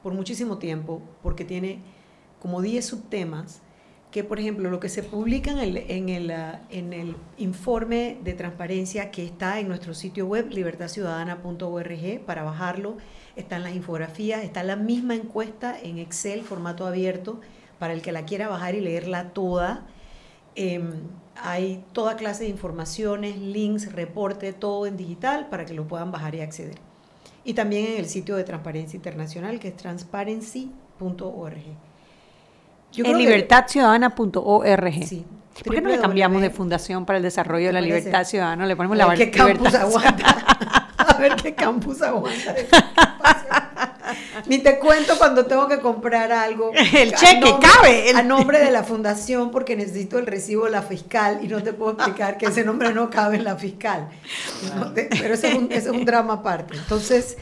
[0.03, 1.81] por muchísimo tiempo, porque tiene
[2.41, 3.61] como 10 subtemas
[4.11, 8.19] que, por ejemplo, lo que se publica en el, en el, ah, en el informe
[8.25, 12.97] de transparencia que está en nuestro sitio web, libertadciudadana.org, para bajarlo,
[13.37, 17.41] están las infografías, está la misma encuesta en Excel, formato abierto,
[17.79, 19.87] para el que la quiera bajar y leerla toda.
[20.57, 20.93] Em,
[21.37, 26.35] hay toda clase de informaciones, links, reporte, todo en digital para que lo puedan bajar
[26.35, 26.77] y acceder.
[27.45, 31.90] Y también en el sitio de Transparencia Internacional, que es transparency.org.
[32.93, 34.93] Yo en libertadciudadana.org.
[35.07, 35.25] Sí.
[35.65, 38.67] ¿Por qué no le cambiamos de fundación para el desarrollo de la libertad ciudadana?
[38.67, 40.29] Le ponemos A la ver qué campus aguanta.
[40.97, 42.55] A ver qué campus aguanta.
[42.55, 43.51] participación.
[44.47, 46.73] Ni te cuento cuando tengo que comprar algo.
[46.95, 48.11] El a cheque, nombre- cabe.
[48.11, 51.63] El- A nombre de la fundación porque necesito el recibo de la fiscal y no
[51.63, 54.09] te puedo explicar que ese nombre no cabe en la fiscal.
[54.77, 56.77] No te- pero ese es, un, ese es un drama aparte.
[56.77, 57.37] Entonces,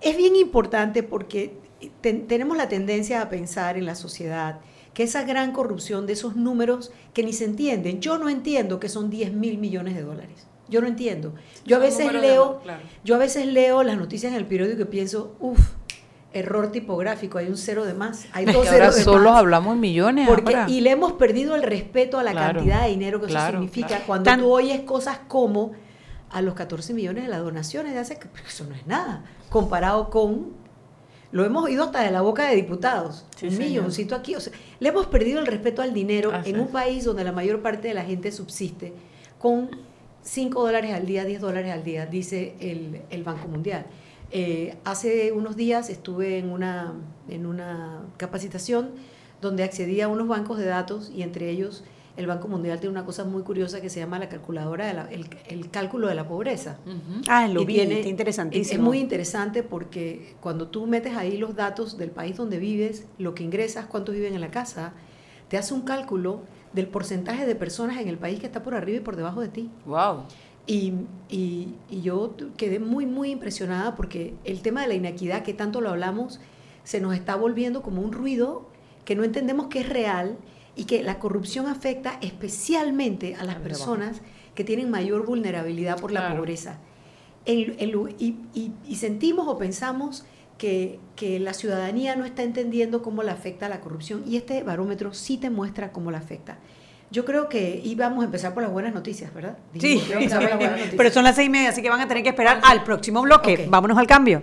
[0.00, 1.56] es bien importante porque
[2.00, 4.60] ten- tenemos la tendencia a pensar en la sociedad
[4.94, 8.88] que esa gran corrupción de esos números que ni se entienden, yo no entiendo que
[8.88, 10.46] son 10 mil millones de dólares.
[10.68, 11.34] Yo no entiendo.
[11.64, 12.82] Yo a veces de leo, claro.
[13.04, 15.60] yo a veces leo las noticias en el periódico y pienso, uff,
[16.32, 19.38] error tipográfico, hay un cero de más, hay dos ahora ceros de solo más.
[19.38, 20.28] hablamos en millones.
[20.28, 20.70] Porque, ahora.
[20.70, 23.58] y le hemos perdido el respeto a la Claro, cantidad de dinero que claro, eso
[23.58, 23.86] significa.
[23.88, 24.04] claro.
[24.06, 25.72] Cuando Tan- tú oyes cosas como
[26.30, 30.52] a los 14 millones de las donaciones de hace, eso no es nada, comparado con,
[31.32, 33.68] lo hemos oído hasta de la boca de diputados, Sí, un señor.
[33.68, 34.34] milloncito aquí.
[34.34, 37.32] O sea, le hemos perdido el respeto al dinero Así en un país donde la
[37.32, 38.92] mayor parte de la gente subsiste
[39.38, 39.70] con
[40.22, 43.86] 5 dólares al día, 10 dólares al día, dice el, el Banco Mundial.
[44.32, 46.94] Eh, hace unos días estuve en una,
[47.28, 48.90] en una capacitación
[49.40, 51.84] donde accedí a unos bancos de datos y entre ellos
[52.16, 55.10] el Banco Mundial tiene una cosa muy curiosa que se llama la calculadora, de la-
[55.10, 56.78] el, el cálculo de la pobreza.
[56.86, 57.22] Ujú.
[57.28, 58.74] Ah, lo Y vi, tiene- está es, interesantísimo.
[58.74, 63.34] es muy interesante porque cuando tú metes ahí los datos del país donde vives, lo
[63.34, 64.92] que ingresas, cuántos viven en la casa,
[65.48, 66.40] te hace un cálculo
[66.72, 69.48] del porcentaje de personas en el país que está por arriba y por debajo de
[69.48, 69.70] ti.
[69.84, 70.24] Wow.
[70.66, 70.94] Y,
[71.28, 75.80] y- y yo quedé muy, muy impresionada porque el tema de la inequidad, que tanto
[75.80, 76.40] lo hablamos,
[76.82, 78.68] se nos está volviendo como un ruido
[79.04, 80.36] que no entendemos que es real
[80.76, 84.20] y que la corrupción afecta especialmente a las personas
[84.54, 86.36] que tienen mayor vulnerabilidad por la Claro.
[86.36, 86.78] pobreza.
[87.44, 90.24] El- el- y, y- y sentimos o pensamos
[90.58, 95.12] que, que la ciudadanía no está entendiendo cómo le afecta la corrupción y este barómetro
[95.14, 96.58] sí te muestra cómo la afecta.
[97.10, 99.58] Yo creo que íbamos a empezar por las buenas noticias, ¿verdad?
[99.78, 100.94] Sí, Dijimos las buenas noticias.
[100.96, 103.22] pero son las seis y media, así que van a tener que esperar al próximo
[103.22, 103.66] bloque.
[103.68, 104.42] Vámonos al cambio.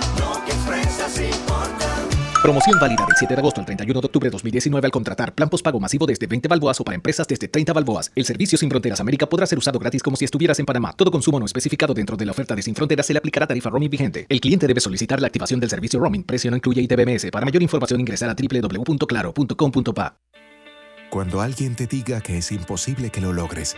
[2.41, 5.47] Promoción válida del 7 de agosto al 31 de octubre de 2019 al contratar plan
[5.47, 8.11] postpago masivo desde 20 balboas o para empresas desde 30 balboas.
[8.15, 10.91] El servicio Sin Fronteras América podrá ser usado gratis como si estuvieras en Panamá.
[10.93, 13.69] Todo consumo no especificado dentro de la oferta de Sin Fronteras se le aplicará tarifa
[13.69, 14.25] roaming vigente.
[14.27, 16.23] El cliente debe solicitar la activación del servicio roaming.
[16.23, 17.29] Precio no incluye ITBMS.
[17.29, 20.17] Para mayor información ingresar a www.claro.com.pa.
[21.11, 23.75] Cuando alguien te diga que es imposible que lo logres,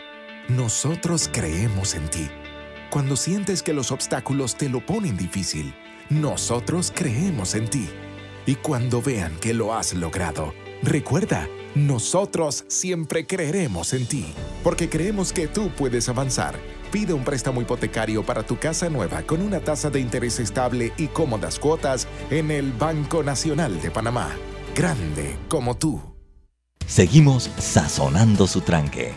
[0.48, 2.30] nosotros creemos en ti.
[2.90, 5.74] Cuando sientes que los obstáculos te lo ponen difícil,
[6.10, 7.90] nosotros creemos en ti.
[8.46, 14.26] Y cuando vean que lo has logrado, recuerda, nosotros siempre creeremos en ti,
[14.64, 16.56] porque creemos que tú puedes avanzar.
[16.92, 21.08] Pide un préstamo hipotecario para tu casa nueva con una tasa de interés estable y
[21.08, 24.30] cómodas cuotas en el Banco Nacional de Panamá.
[24.76, 26.02] Grande como tú.
[26.86, 29.14] Seguimos sazonando su tranque.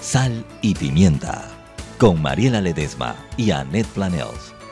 [0.00, 1.50] Sal y pimienta.
[1.98, 4.57] Con Mariela Ledesma y Annette Planels.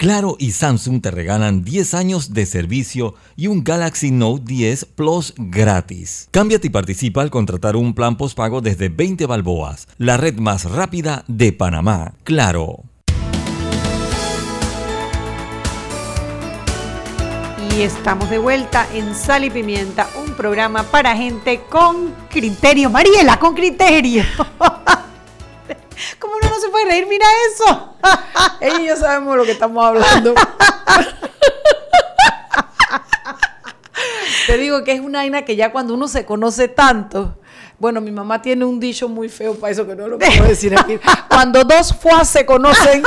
[0.00, 5.34] Claro y Samsung te regalan 10 años de servicio y un Galaxy Note 10 Plus
[5.36, 6.26] gratis.
[6.30, 11.22] Cámbiate y participa al contratar un plan postpago desde 20 balboas, la red más rápida
[11.28, 12.14] de Panamá.
[12.24, 12.84] Claro.
[17.76, 22.88] Y estamos de vuelta en Sal y Pimienta, un programa para gente con criterio.
[22.88, 24.24] Mariela, con criterio.
[26.18, 27.06] ¿Cómo uno no se puede reír?
[27.06, 27.94] Mira eso.
[28.60, 30.34] Ella y yo sabemos lo que estamos hablando.
[34.46, 37.39] Te digo que es una vaina que ya cuando uno se conoce tanto.
[37.80, 40.78] Bueno, mi mamá tiene un dicho muy feo para eso que no lo puedo decir
[40.78, 41.00] aquí.
[41.30, 43.02] Cuando dos fuas se conocen,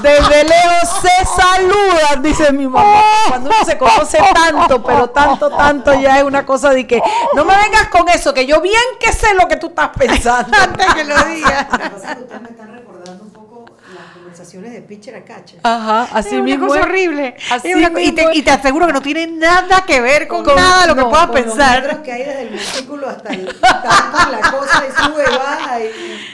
[0.00, 3.02] desde lejos se saludan, dice mi mamá.
[3.28, 7.02] Cuando uno se conoce tanto, pero tanto, tanto, ya es una cosa de que
[7.34, 10.56] no me vengas con eso, que yo bien que sé lo que tú estás pensando.
[10.62, 11.68] Antes que lo diga.
[11.94, 15.60] Ustedes me están recordando un poco las conversaciones de Pitcher a Catcher.
[15.62, 16.66] Ajá, así es mismo.
[16.66, 16.86] una cosa es.
[16.86, 17.36] horrible.
[17.50, 20.56] Así una y, te, y te aseguro que no tiene nada que ver con, Con-
[20.56, 21.82] nada de lo que puedas los pensar.
[21.82, 25.84] metros que hay desde el montículo hasta el tanto, la cosa y sube, baja y...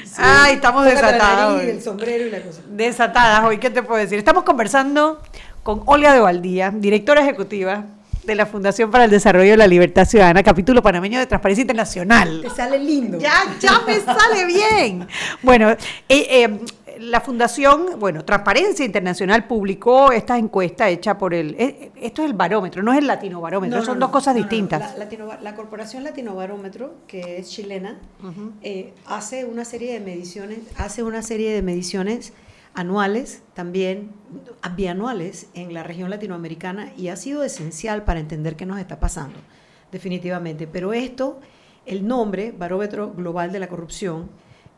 [0.04, 0.14] sí.
[0.18, 2.60] Ay, estamos El sombrero y la cosa.
[2.68, 4.18] Desatadas hoy, ¿qué te puedo decir?
[4.18, 5.20] Estamos conversando
[5.62, 7.84] con Olga de Valdía, directora ejecutiva
[8.24, 12.40] de la Fundación para el Desarrollo de la Libertad Ciudadana, capítulo panameño de Transparencia Internacional.
[12.42, 13.18] Te sale lindo.
[13.18, 15.08] Ya, ya me sale bien.
[15.42, 15.76] Bueno, eh,
[16.08, 16.60] eh,
[17.00, 22.34] la Fundación, bueno, Transparencia Internacional publicó esta encuesta hecha por el, eh, esto es el
[22.36, 24.80] barómetro, no es el latino barómetro, No, son no, dos no, cosas distintas.
[24.92, 27.98] La, Latino- la Corporación Latinobarómetro, que es chilena,
[28.62, 32.32] eh, hace una serie de mediciones, hace una serie de mediciones
[32.74, 34.10] anuales, también
[34.76, 39.38] bianuales en la región latinoamericana y ha sido esencial para entender qué nos está pasando,
[39.90, 40.66] definitivamente.
[40.66, 41.38] Pero esto,
[41.86, 44.30] el nombre, Barómetro Global de la Corrupción,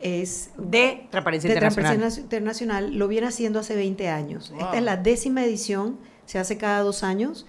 [0.05, 1.97] es de Transparencia de Internacional.
[1.97, 4.53] Transparencia Internacional, lo viene haciendo hace 20 años.
[4.53, 7.47] Esta es la décima edición, se hace cada dos años,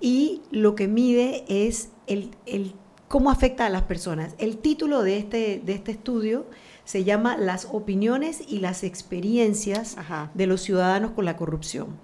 [0.00, 2.74] y lo que mide es el, el
[3.08, 4.34] ¿Cómo afecta a las personas?
[4.38, 6.46] El título de este, de este estudio
[6.84, 9.96] se llama Las opiniones y las experiencias
[10.34, 11.98] de los ciudadanos con la corrupción.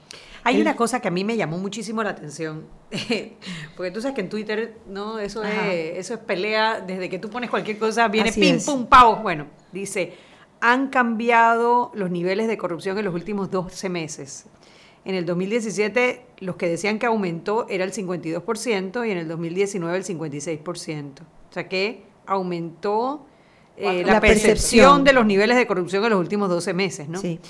[0.45, 2.67] Hay El- una cosa que a mí me llamó muchísimo la atención,
[3.77, 5.19] porque tú sabes que en Twitter, ¿no?
[5.19, 5.73] Eso Ajá.
[5.73, 8.65] es, eso es pelea, desde que tú pones cualquier cosa, viene Así pim, es.
[8.65, 9.17] pum, pavo.
[9.17, 10.15] Bueno, dice,
[10.61, 14.47] han cambiado los niveles de corrupción en los últimos 12 meses.
[15.05, 19.97] En el 2017, los que decían que aumentó era el 52% y en el 2019
[19.97, 21.21] el 56%.
[21.23, 23.27] O sea que aumentó
[23.77, 25.05] eh, la, La percepción percepción.
[25.05, 27.21] de los niveles de corrupción en los últimos 12 meses, ¿no?
[27.21, 27.41] Sí.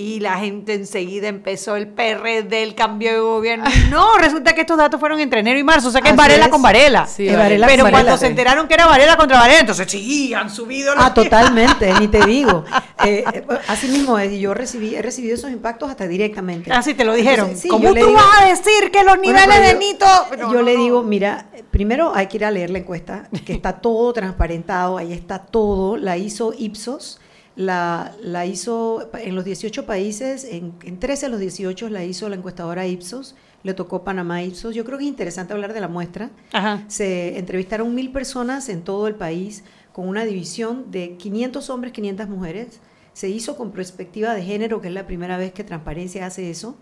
[0.00, 3.64] Y la gente enseguida empezó el PRD, el cambio de gobierno.
[3.90, 6.18] No, resulta que estos datos fueron entre enero y marzo, o sea que es Así
[6.18, 6.50] Varela es.
[6.52, 7.06] con Varela.
[7.08, 10.32] Sí, Es Varela Pero con cuando se enteraron que era Varela contra Varela, entonces sí,
[10.34, 12.64] han subido los Ah, totalmente, ni te digo.
[13.04, 16.70] Eh, eh, así mismo es, y yo recibí, he recibido esos impactos hasta directamente.
[16.72, 17.46] Ah, sí, te lo dijeron.
[17.46, 20.06] Entonces, sí, ¿Cómo tú digo- vas a decir que los Bueno, niveles de Nito...
[20.38, 23.52] No, yo no, le digo, mira, primero hay que ir a leer la encuesta, que
[23.52, 27.20] está todo transparentado, ahí está todo, la hizo Ipsos,
[27.58, 32.28] la, la hizo en los 18 países, en, en 13 de los 18 la hizo
[32.28, 33.34] la encuestadora Ipsos,
[33.64, 34.74] le tocó Panamá Ipsos.
[34.76, 36.30] Yo creo que es interesante hablar de la muestra.
[36.52, 36.84] Ajá.
[36.86, 42.28] Se entrevistaron mil personas en todo el país con una división de 500 hombres, 500
[42.28, 42.78] mujeres.
[43.12, 46.76] Se hizo con perspectiva de género, que es la primera vez que Transparencia hace eso.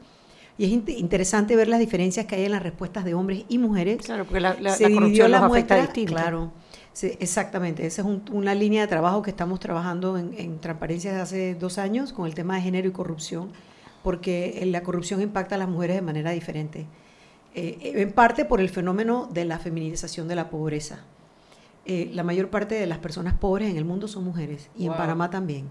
[0.59, 3.57] Y es int- interesante ver las diferencias que hay en las respuestas de hombres y
[3.57, 3.99] mujeres.
[4.05, 6.13] Claro, porque la, la- Se la dividió la afecta muestra, distinto.
[6.13, 6.53] Claro,
[6.97, 7.85] Sí, exactamente.
[7.85, 11.55] Esa es un- una línea de trabajo que estamos trabajando en, en Transparencia desde hace
[11.55, 13.51] dos años con el tema de género y corrupción,
[14.03, 16.87] porque eh, la corrupción impacta a las mujeres de manera diferente.
[17.55, 21.01] Eh, en parte por el fenómeno de la feminización de la pobreza.
[21.85, 24.93] Eh, la mayor parte de las personas pobres en el mundo son mujeres y Wow.
[24.93, 25.67] en Panamá también.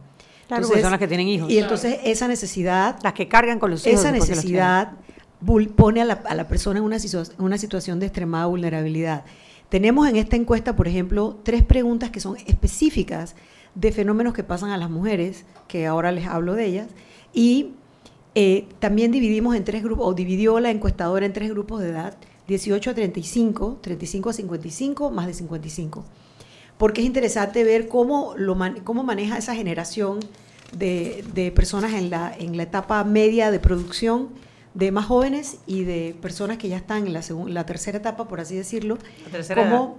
[0.48, 1.50] Claro, porque son las que tienen hijos.
[1.52, 4.00] Y entonces esa necesidad, Las que cargan con los hijos.
[4.00, 4.92] esa necesidad
[5.76, 6.98] pone a la, a la persona en una,
[7.40, 9.26] una situación de extremada vulnerabilidad.
[9.70, 13.36] Tenemos en esta encuesta, por ejemplo, tres preguntas que son específicas
[13.74, 16.88] de fenómenos que pasan a las mujeres, que ahora les hablo de ellas,
[17.34, 17.72] y
[18.36, 22.18] eh, también dividimos en tres grupos, o dividió la encuestadora en tres grupos de edad,
[22.48, 26.06] 18 a 35, 35 a 55, más de 55
[26.78, 28.36] porque es interesante ver cómo,
[28.84, 30.20] cómo maneja esa generación
[30.78, 34.30] de, de personas en la, en la etapa media de producción,
[34.76, 38.40] de más jóvenes y de personas que ya están en la, la tercera etapa, por
[38.40, 38.98] así decirlo.
[39.26, 39.98] La tercera Cómo-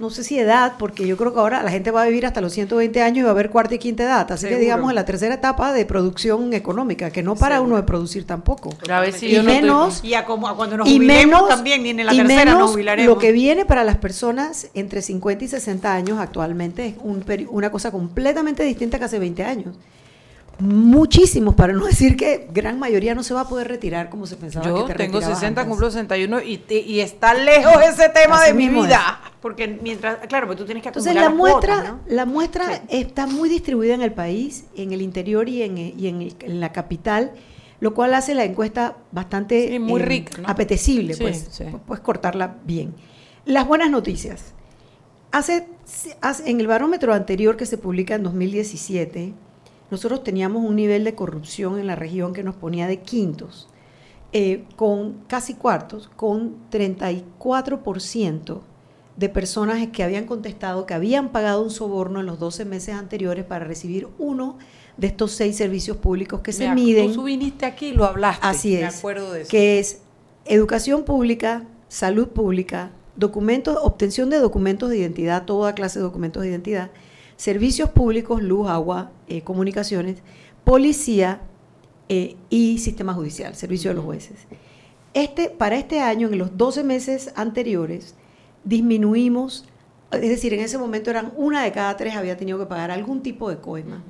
[0.00, 2.40] no sé si edad, porque yo creo que ahora la gente va a vivir hasta
[2.40, 4.32] los 120 años y va a haber cuarta y quinta edad.
[4.32, 7.84] Así que digamos en la tercera etapa de producción económica, que no para uno de
[7.84, 8.70] producir tampoco.
[8.90, 11.48] A y yo no estoy- menos Y a, como, a cuando nos y jubilemos menos,
[11.48, 13.14] también, ni en la y tercera menos nos jubilaremos.
[13.14, 17.46] Lo que viene para las personas entre 50 y 60 años actualmente es un peri-
[17.48, 19.76] una cosa completamente distinta que hace 20 años.
[20.58, 24.36] Muchísimos, para no decir que gran mayoría no se va a poder retirar como se
[24.36, 25.70] pensaba Yo que te tengo retirabas 60, antes.
[25.70, 28.72] cumplo 61 y, te- y está lejos ese tema Así de mi es.
[28.72, 29.20] vida.
[29.40, 32.00] Porque mientras, claro, pero tú tienes que Entonces acumular la muestra, cuotas, ¿no?
[32.14, 32.80] la muestra Sí.
[32.90, 36.60] está muy distribuida en el país, en el interior y en, y en, el- en
[36.60, 37.32] la capital,
[37.80, 40.48] lo cual hace la encuesta bastante Sí, muy eh, rica, ¿no?
[40.48, 41.64] apetecible, Sí, pues, sí.
[41.64, 42.94] pu- puedes cortarla bien.
[43.44, 44.54] Las buenas noticias.
[45.32, 45.66] Hace,
[46.22, 49.34] hace- en el barómetro anterior que se publica en 2017,
[49.94, 53.68] nosotros teníamos un nivel de corrupción en la región que nos ponía de quintos,
[54.32, 58.62] eh, con casi cuartos, con 34%
[59.16, 63.44] de personas que habían contestado que habían pagado un soborno en los 12 meses anteriores
[63.44, 64.58] para recibir uno
[64.96, 67.12] de estos seis servicios públicos que se Me miden.
[67.12, 68.44] Tú viniste aquí y lo hablaste.
[68.44, 68.98] Así Me es.
[68.98, 69.50] acuerdo de eso.
[69.52, 70.00] Que es
[70.44, 76.48] educación pública, salud pública, documentos, obtención de documentos de identidad, toda clase de documentos de
[76.48, 76.90] identidad,
[77.36, 80.18] servicios públicos, luz, agua, eh, comunicaciones,
[80.64, 81.40] policía
[82.08, 84.46] eh, y sistema judicial, servicio de los jueces.
[85.14, 88.14] Este, para este año, en los 12 meses anteriores,
[88.64, 89.64] disminuimos,
[90.10, 93.22] es decir, en ese momento eran una de cada tres había tenido que pagar algún
[93.22, 94.02] tipo de coima.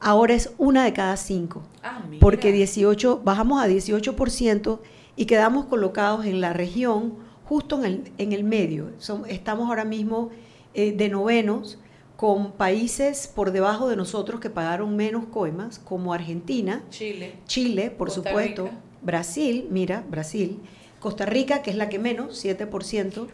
[0.00, 4.78] Ahora es una de cada cinco Ah, porque 18, bajamos a 18%
[5.16, 7.14] y quedamos colocados en la región
[7.44, 8.90] justo en el, en el medio.
[8.98, 10.30] Son- estamos ahora mismo
[10.74, 11.78] eh, de novenos
[12.18, 17.34] con países por debajo de nosotros que pagaron menos coimas, como Argentina, Chile.
[17.46, 18.76] Chile, por Costa supuesto, Rica.
[19.02, 20.58] Brasil, mira, Brasil,
[20.98, 23.28] Costa Rica, que es la que menos, 7%.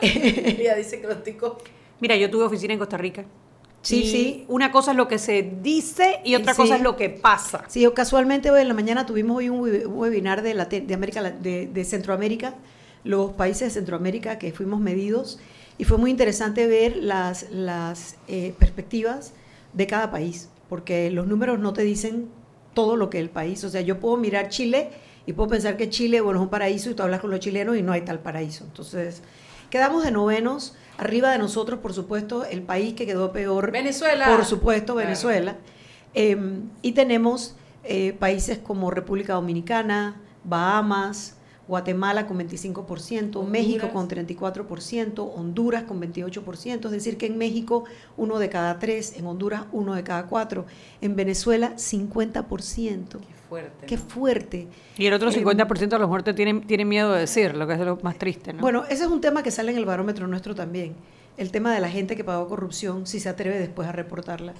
[0.00, 1.52] Ella dice que los ticos.
[2.00, 3.24] Mira, yo tuve oficina en Costa Rica.
[3.82, 4.44] Sí, Y sí.
[4.48, 6.62] Una cosa es lo que se dice y otra Sí.
[6.62, 7.64] cosa es lo que pasa.
[7.68, 10.94] Sí, yo casualmente hoy en la mañana tuvimos hoy un web- webinar de, Late- de,
[10.94, 12.54] América, La- de, de Centroamérica,
[13.04, 15.38] los países de Centroamérica que fuimos medidos,
[15.78, 19.32] y fue muy interesante ver las, las eh, perspectivas
[19.72, 22.28] de cada país, porque los números no te dicen
[22.74, 24.90] todo lo que el país, o sea, yo puedo mirar Chile
[25.26, 27.76] y puedo pensar que Chile, bueno, es un paraíso y tú hablas con los chilenos
[27.76, 28.64] y no hay tal paraíso.
[28.64, 29.22] Entonces,
[29.72, 33.70] Quedamos de novenos, arriba de nosotros, por supuesto, el país que quedó peor.
[33.70, 34.26] Venezuela.
[34.26, 35.06] Por supuesto, Claro.
[35.06, 35.56] Venezuela.
[36.12, 36.36] Eh,
[36.82, 41.38] y tenemos eh, países como República Dominicana, Bahamas,
[41.68, 47.84] Guatemala con 25%, México con 34%, Honduras con 28%, es decir, que en México
[48.16, 50.66] uno de cada tres, en Honduras uno de cada cuatro,
[51.00, 53.18] en Venezuela 50%.
[53.20, 53.86] Qué fuerte.
[53.86, 54.68] Qué fuerte.
[54.98, 57.66] Y el otro Eh, 50% a lo mejor te tienen, tienen miedo de decir, lo
[57.66, 58.60] que es lo más triste, ¿no?
[58.60, 60.94] Bueno, ese es un tema que sale en el barómetro nuestro también.
[61.36, 64.52] El tema de la gente que pagó corrupción, si se atreve después a reportarla.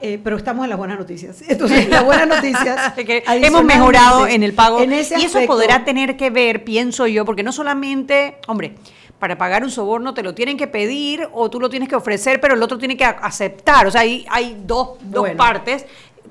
[0.00, 1.42] Eh, pero estamos en las buenas noticias.
[1.48, 2.92] Entonces, las buenas noticias.
[2.96, 4.80] que hemos mejorado en el pago.
[4.80, 8.74] en ese y eso aspecto- podrá tener que ver, pienso yo, porque no solamente, hombre,
[9.18, 12.40] para pagar un soborno te lo tienen que pedir o tú lo tienes que ofrecer,
[12.40, 13.86] pero el otro tiene que a- aceptar.
[13.86, 15.36] O sea, hay, hay dos, dos Bueno.
[15.38, 15.86] partes.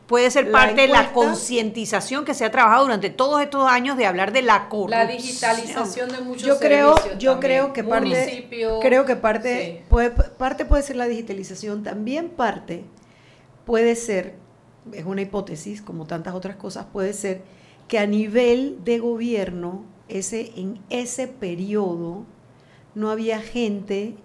[0.05, 3.97] Puede ser La parte de la concientización que se ha trabajado durante todos estos años
[3.97, 4.99] de hablar de la corrupción.
[4.99, 7.51] La digitalización de muchos yo creo servicios yo también.
[7.51, 9.85] creo que parte Municipio, creo que parte sí.
[9.89, 12.83] puede parte puede ser la digitalización también parte
[13.65, 14.35] puede ser
[14.93, 17.41] es una hipótesis como tantas otras cosas puede ser
[17.87, 22.25] que a nivel de gobierno ese en ese periodo
[22.93, 24.15] no había gente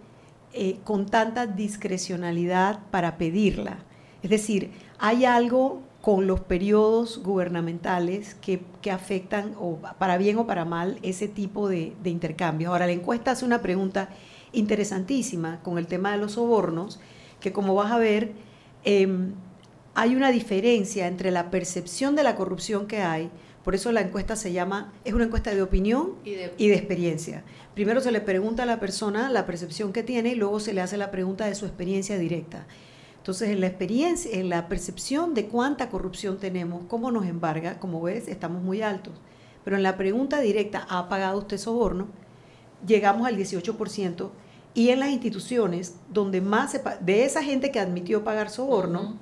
[0.53, 3.79] eh, con tanta discrecionalidad para pedirla
[4.23, 10.47] es decir hay algo con los periodos gubernamentales que, que afectan, o para bien o
[10.47, 12.71] para mal, ese tipo de, de intercambios.
[12.71, 14.09] Ahora, la encuesta hace una pregunta
[14.53, 17.01] interesantísima con el tema de los sobornos,
[17.41, 18.33] que como vas a ver,
[18.85, 19.33] em,
[19.95, 23.31] hay una diferencia entre la percepción de la corrupción que hay,
[23.65, 26.75] por eso la encuesta se llama, es una encuesta de opinión Y de- y de
[26.77, 27.45] experiencia.
[27.75, 30.81] Primero se le pregunta a la persona la percepción que tiene y luego se le
[30.81, 32.67] hace la pregunta de su experiencia directa.
[33.19, 38.01] Entonces, en la experiencia, en la percepción de cuánta corrupción tenemos, cómo nos embarga, como
[38.01, 39.13] ves, estamos muy altos.
[39.63, 42.07] Pero en la pregunta directa, ¿ha pagado usted soborno?
[42.87, 44.31] Llegamos al 18%.
[44.75, 49.15] Y en las instituciones donde más se de esa gente que admitió pagar soborno,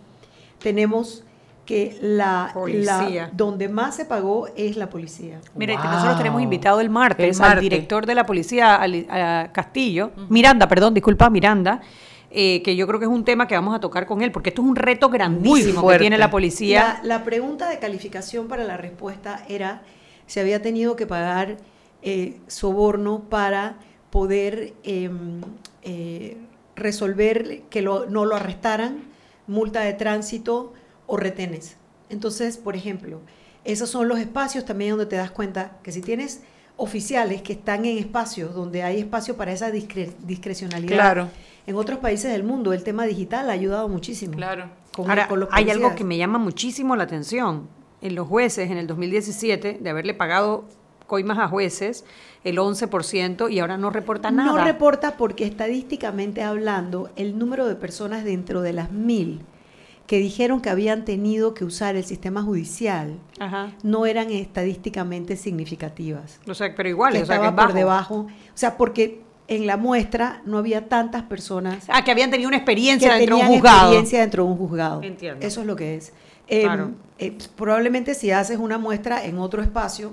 [0.58, 1.24] tenemos
[1.64, 3.26] que la, Policía.
[3.26, 5.38] la- donde más se pagó es la policía.
[5.54, 7.56] Mira, y nosotros tenemos invitado el martes, El martes.
[7.56, 11.82] al director de la policía, al- a Castillo, Miranda, perdón, disculpa, Miranda,
[12.30, 14.48] eh, que yo creo que es un tema que vamos a tocar con él, porque
[14.48, 17.00] esto es un reto grandísimo que tiene la policía.
[17.02, 19.82] La, la pregunta de calificación para la respuesta era
[20.26, 21.56] si había tenido que pagar
[22.02, 23.76] eh, soborno para
[24.10, 25.40] poder em,
[25.82, 26.36] eh,
[26.76, 28.98] resolver que lo- no lo arrestaran,
[29.46, 30.72] multa de tránsito
[31.06, 31.76] o retenes.
[32.10, 33.20] Entonces, por ejemplo,
[33.64, 36.42] esos son los espacios también donde te das cuenta que si tienes
[36.76, 40.94] oficiales que están en espacios donde hay espacio para esa discre- discrecionalidad.
[40.94, 41.28] Claro.
[41.66, 44.34] En otros países del mundo el tema digital ha ayudado muchísimo.
[44.36, 44.70] Claro.
[44.94, 47.68] Con- Ahora, con los hay algo que me llama muchísimo la atención.
[48.00, 50.64] En los jueces, en el 2017, de haberle pagado
[51.08, 52.04] coimas a jueces,
[52.44, 54.52] el 11%, y ahora no reporta nada.
[54.52, 59.40] No reporta porque estadísticamente hablando, el número de personas dentro de las mil
[60.06, 63.72] que dijeron que habían tenido que usar el sistema judicial Ajá.
[63.82, 66.40] no eran estadísticamente significativas.
[66.48, 67.78] O sea, pero igual, que o sea, que estaba es por bajo.
[67.78, 68.14] debajo.
[68.20, 72.58] O sea, porque en la muestra no había tantas personas Ah, que habían tenido una
[72.58, 73.78] que experiencia dentro de un juzgado.
[73.80, 75.02] experiencia dentro de un juzgado.
[75.02, 75.46] Entiendo.
[75.46, 76.12] Eso es lo que es.
[76.48, 76.92] Eh, Claro.
[77.18, 80.12] eh, probablemente si haces una muestra en otro espacio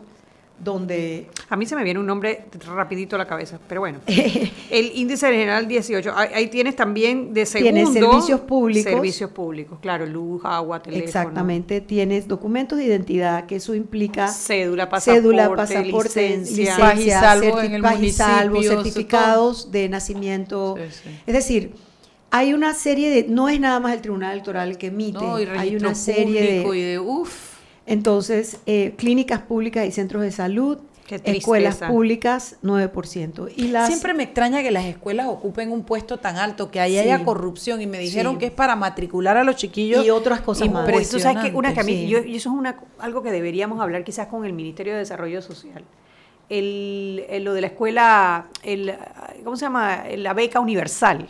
[0.57, 3.99] donde A mí se me viene un nombre rapidito a la cabeza, pero bueno.
[4.07, 7.73] el índice general 18, ahí, tienes también de segundo.
[7.73, 8.91] Tienes servicios públicos.
[8.91, 11.05] Servicios públicos, claro, luz, agua, teléfono.
[11.05, 16.63] Exactamente, tienes documentos de identidad, que eso implica Cédula, pasaporte, cédula, pasaporte, licencia.
[16.63, 20.75] licencia, Pagisalvo en el pagisalvo, municipio, certificados de nacimiento.
[20.77, 21.19] Sí, sí.
[21.27, 21.73] Es decir,
[22.31, 25.45] hay una serie de, no es nada más el Tribunal Electoral que emite, No, y
[25.45, 27.54] hay una serie de, y de uff.
[27.85, 30.79] Entonces, eh, clínicas públicas y centros de salud,
[31.23, 33.47] escuelas públicas, 9%.
[33.55, 36.93] Y las, Siempre me extraña que las escuelas ocupen un puesto tan alto, que ahí
[36.93, 36.97] Sí.
[36.99, 37.79] haya corrupción.
[37.79, 38.39] Y me dijeron Sí.
[38.39, 40.03] que es para matricular a los chiquillos.
[40.03, 40.87] Y otras cosas más.
[41.09, 42.07] Tú sabes que una que a mí, Sí.
[42.07, 45.43] yo- y eso es una, algo que deberíamos hablar quizás con el Ministerio de Desarrollo
[45.43, 45.83] Social.
[46.49, 48.93] El, el- lo de la escuela, el,
[49.43, 50.03] ¿cómo se llama?
[50.15, 51.27] La beca universal.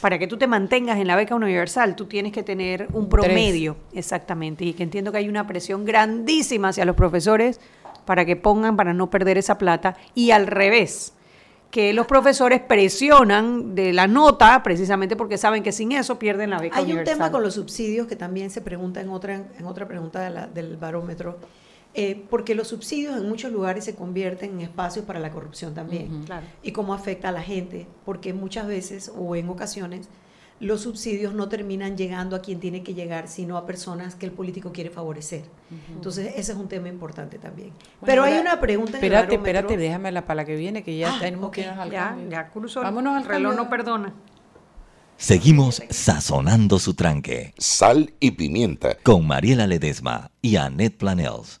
[0.00, 3.76] Para que tú te mantengas en la beca universal, tú tienes que tener un promedio,
[3.94, 4.64] exactamente.
[4.64, 7.60] Y que entiendo que hay una presión grandísima hacia los profesores
[8.04, 9.96] para que pongan, para no perder esa plata.
[10.14, 11.12] Y al revés,
[11.70, 16.58] que los profesores presionan de la nota precisamente porque saben que sin eso pierden la
[16.58, 19.86] beca Hay un tema con los subsidios que también se pregunta en otra, en otra
[19.86, 21.38] pregunta de la- del barómetro,
[21.96, 26.24] eh, porque los subsidios en muchos lugares se convierten en espacios para la corrupción también.
[26.24, 26.46] Claro.
[26.62, 30.08] Y cómo afecta a la gente, porque muchas veces o en ocasiones
[30.58, 34.32] los subsidios no terminan llegando a quien tiene que llegar, sino a personas que el
[34.32, 35.42] político quiere favorecer.
[35.92, 37.72] Entonces, ese es un tema importante también.
[38.06, 38.92] Pero hay una pregunta.
[38.92, 41.60] en el Espérate, espérate, déjamela para la que viene, que ya Ah, tenemos ok, que
[41.62, 42.30] irnos al Ya, cambio.
[42.30, 42.80] ya cruzó.
[42.80, 43.64] Vámonos al el reloj cambio.
[43.64, 44.14] no perdona.
[45.18, 47.54] Seguimos sazonando su tranque.
[47.58, 48.96] Sal y pimienta.
[49.02, 51.60] Con Mariela Ledesma y Annette Planels.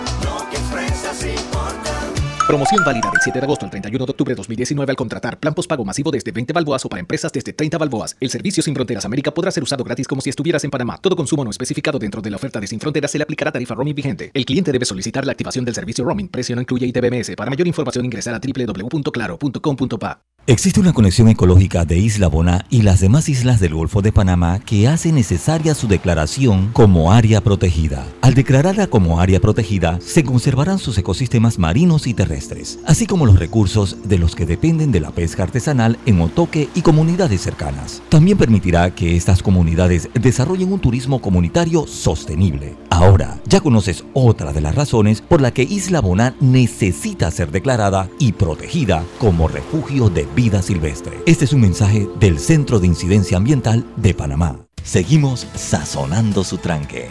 [2.51, 5.53] Promoción válida del 7 de agosto al 31 de octubre de 2019 al contratar plan
[5.53, 8.17] postpago masivo desde 20 balboas o para empresas desde 30 balboas.
[8.19, 10.99] El servicio Sin Fronteras América podrá ser usado gratis como si estuvieras en Panamá.
[11.01, 13.73] Todo consumo no especificado dentro de la oferta de Sin Fronteras se le aplicará tarifa
[13.73, 14.31] roaming vigente.
[14.33, 16.27] El cliente debe solicitar la activación del servicio roaming.
[16.27, 17.37] Precio no incluye ITBMS.
[17.37, 20.21] Para mayor información ingresar a www.claro.com.pa.
[20.47, 24.59] Existe una conexión ecológica de Isla Bona y las demás islas del Golfo de Panamá
[24.59, 28.07] que hace necesaria su declaración como área protegida.
[28.21, 32.40] Al declararla como área protegida, se conservarán sus ecosistemas marinos y terrestres,
[32.85, 36.81] así como los recursos de los que dependen de la pesca artesanal en Otoque y
[36.81, 38.01] comunidades cercanas.
[38.09, 42.75] También permitirá que estas comunidades desarrollen un turismo comunitario sostenible.
[42.89, 48.09] Ahora, ya conoces otra de las razones por la que Isla Bona necesita ser declarada
[48.19, 51.19] y protegida como refugio de vida silvestre.
[51.25, 54.65] Este es un mensaje del Centro de Incidencia Ambiental de Panamá.
[54.83, 57.09] Seguimos sazonando su tranque.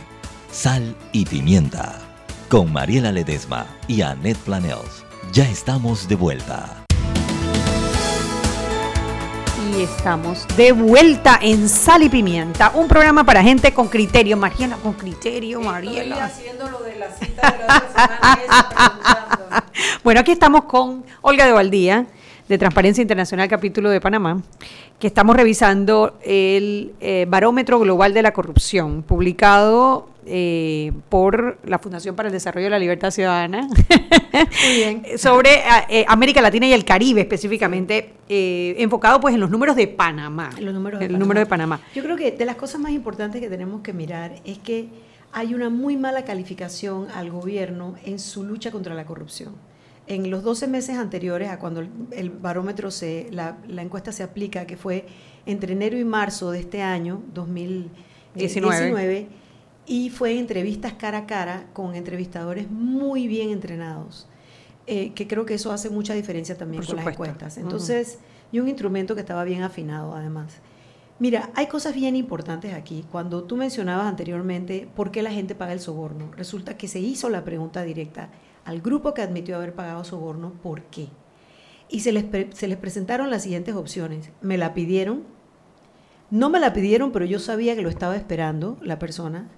[0.51, 2.01] Sal y pimienta.
[2.49, 5.10] Con Mariela Ledesma y Annette Planels.
[5.33, 6.85] Ya estamos de vuelta.
[9.73, 14.37] Y estamos de vuelta en Sal y Pimienta, un programa para gente con criterio.
[14.37, 16.25] Mariela, con criterio, Estoy Mariela.
[16.25, 19.65] haciendo lo de la cita de la.
[20.03, 22.07] Bueno, aquí estamos con Olga de Valdía,
[22.49, 24.43] de Transparencia Internacional Capítulo de Panamá,
[24.99, 32.15] que estamos revisando el eh, Barómetro Global de la Corrupción, publicado eh, por la Fundación
[32.17, 33.69] para el Desarrollo de la Libertad Ciudadana,
[35.17, 35.51] sobre
[35.89, 40.51] eh, América Latina y el Caribe específicamente, eh, enfocado pues en los números de Panamá.
[40.61, 41.25] Los números de el Panamá.
[41.25, 41.81] número de Panamá.
[41.95, 44.89] Yo creo que de las cosas más importantes que tenemos que mirar es que
[45.33, 49.55] hay una muy mala calificación al gobierno en su lucha contra la corrupción.
[50.07, 54.25] En los 12 meses anteriores a cuando el, el barómetro se, la, la encuesta se
[54.25, 55.07] aplica, que fue
[55.47, 57.93] entre enero y marzo de este año, 2019,
[58.35, 59.27] 19.
[59.91, 64.29] Y fue entrevistas cara a cara con entrevistadores muy bien entrenados,
[64.87, 67.59] eh, que creo que eso hace mucha diferencia también Por con las encuestas.
[67.59, 68.21] Entonces,
[68.53, 70.59] y un instrumento que estaba bien afinado además.
[71.19, 73.05] Mira, hay cosas bien importantes aquí.
[73.11, 77.29] Cuando tú mencionabas anteriormente por qué la gente paga el soborno, resulta que se hizo
[77.29, 78.31] la pregunta directa
[78.65, 81.09] al grupo que admitió haber pagado soborno, ¿por qué?
[81.89, 84.31] Y se les, pre- se les presentaron las siguientes opciones.
[84.41, 85.25] Me la pidieron,
[86.31, 89.49] no me la pidieron, pero yo sabía que lo estaba esperando la persona.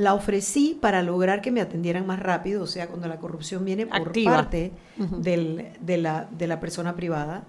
[0.00, 3.86] La ofrecí para lograr que me atendieran más rápido, o sea, cuando la corrupción viene
[3.86, 4.34] por Activa.
[4.34, 5.16] parte Ujú.
[5.20, 7.44] del- de, la, de la persona privada.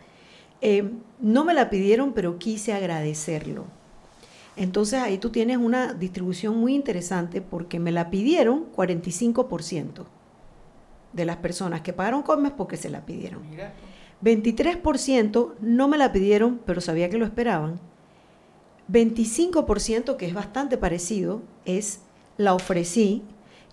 [0.60, 0.92] Eh,
[1.22, 3.64] no me la pidieron, pero quise agradecerlo.
[4.58, 10.04] Entonces ahí tú tienes una distribución muy interesante porque me la pidieron 45%
[11.14, 13.44] de las personas que pagaron comes porque se la pidieron.
[14.22, 17.80] 23% no me la pidieron, pero sabía que lo esperaban.
[18.90, 22.02] 25%, que es bastante parecido, es
[22.38, 23.24] la ofrecí.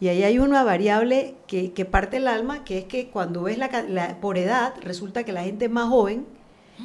[0.01, 3.59] Y ahí hay una variable que, que parte el alma, que es que cuando ves
[3.59, 6.25] la, ca- la- por edad, resulta que la gente más joven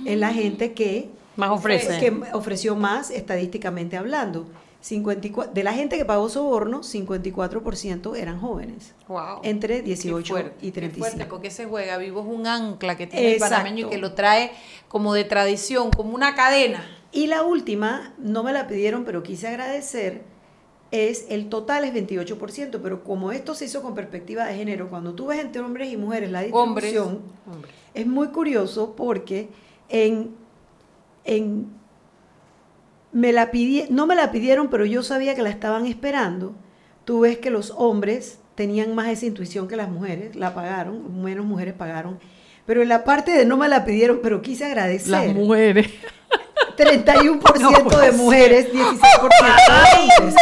[0.06, 2.00] es la gente que Más ofrece.
[2.00, 4.48] que ofreció más estadísticamente hablando.
[4.82, 9.40] 54, de la gente que pagó soborno, 54% eran jóvenes, Wow.
[9.44, 11.06] entre Qué 18 fuerte, y qué 35.
[11.06, 13.56] fuerte, porque ese juega vivo es un ancla que tiene Exacto.
[13.56, 14.52] el panameño y que lo trae
[14.90, 16.86] como de tradición, como una cadena.
[17.12, 20.24] Y la última, no me la pidieron, pero quise agradecer,
[20.94, 25.14] es el total es 28%, pero como esto se hizo con perspectiva de género, cuando
[25.14, 26.86] tú ves entre hombres y mujeres la Hombres.
[26.92, 27.24] distribución,
[27.96, 29.50] es muy curioso porque
[29.90, 30.36] en,
[31.26, 31.68] en
[33.12, 36.54] me la pidi- no me la pidieron, pero yo sabía que la estaban esperando.
[37.06, 41.46] Tú ves que los hombres tenían más esa intuición que las mujeres, la pagaron, menos
[41.46, 42.20] mujeres pagaron.
[42.68, 45.10] Pero en la parte de no me la pidieron, pero quise agradecer.
[45.10, 45.90] Las mujeres.
[46.78, 50.36] 31% de mujeres, 16% de hombres.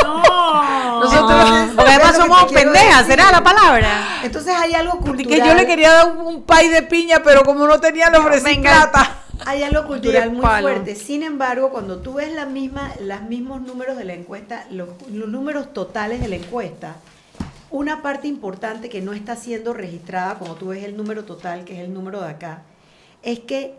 [1.01, 3.21] Nosotros, Porque además ¿Ves lo que somos pendejas, decir?
[3.21, 4.21] ¿será la palabra?
[4.23, 5.27] Entonces hay algo cultural.
[5.27, 8.17] que yo le quería dar un, un pay de piña, pero como no tenía, le
[8.17, 9.17] ofrecí plata.
[9.45, 10.95] Hay algo cultural muy fuerte.
[10.95, 15.29] Sin embargo, cuando tú ves la misma, los mismos números de la encuesta, los, los
[15.29, 16.95] números totales de la encuesta,
[17.69, 21.73] una parte importante que no está siendo registrada, cuando tú ves el número total, que
[21.73, 22.63] es el número de acá,
[23.23, 23.75] es que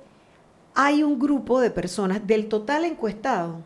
[0.74, 3.60] hay un grupo de personas del total encuestado,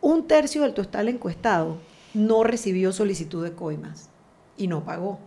[0.00, 1.78] un tercio del total encuestado
[2.14, 4.08] no recibió solicitud de coimas
[4.56, 5.18] y no pagó.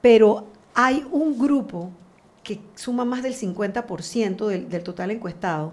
[0.00, 1.90] Pero hay un grupo
[2.42, 5.72] que suma más del 50% del, del total encuestado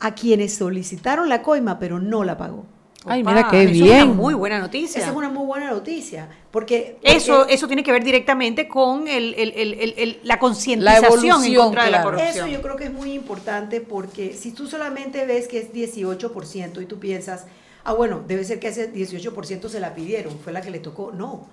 [0.00, 2.66] a quienes solicitaron la coima pero no la pagó.
[3.06, 4.02] Ay, Opa, mira qué eso Es bien.
[4.04, 5.00] una muy buena noticia.
[5.00, 9.06] Esa es una muy buena noticia, porque, Eso, porque eso tiene que ver directamente con
[9.08, 12.30] el, el- el- el- el- la concientización en contra de la corrupción.
[12.30, 16.80] eso yo creo que es muy importante porque si tú solamente ves que es 18%
[16.80, 17.44] y tú piensas,
[17.84, 21.12] ah, bueno, debe ser que ese 18% se la pidieron, fue la que le tocó.
[21.12, 21.46] No.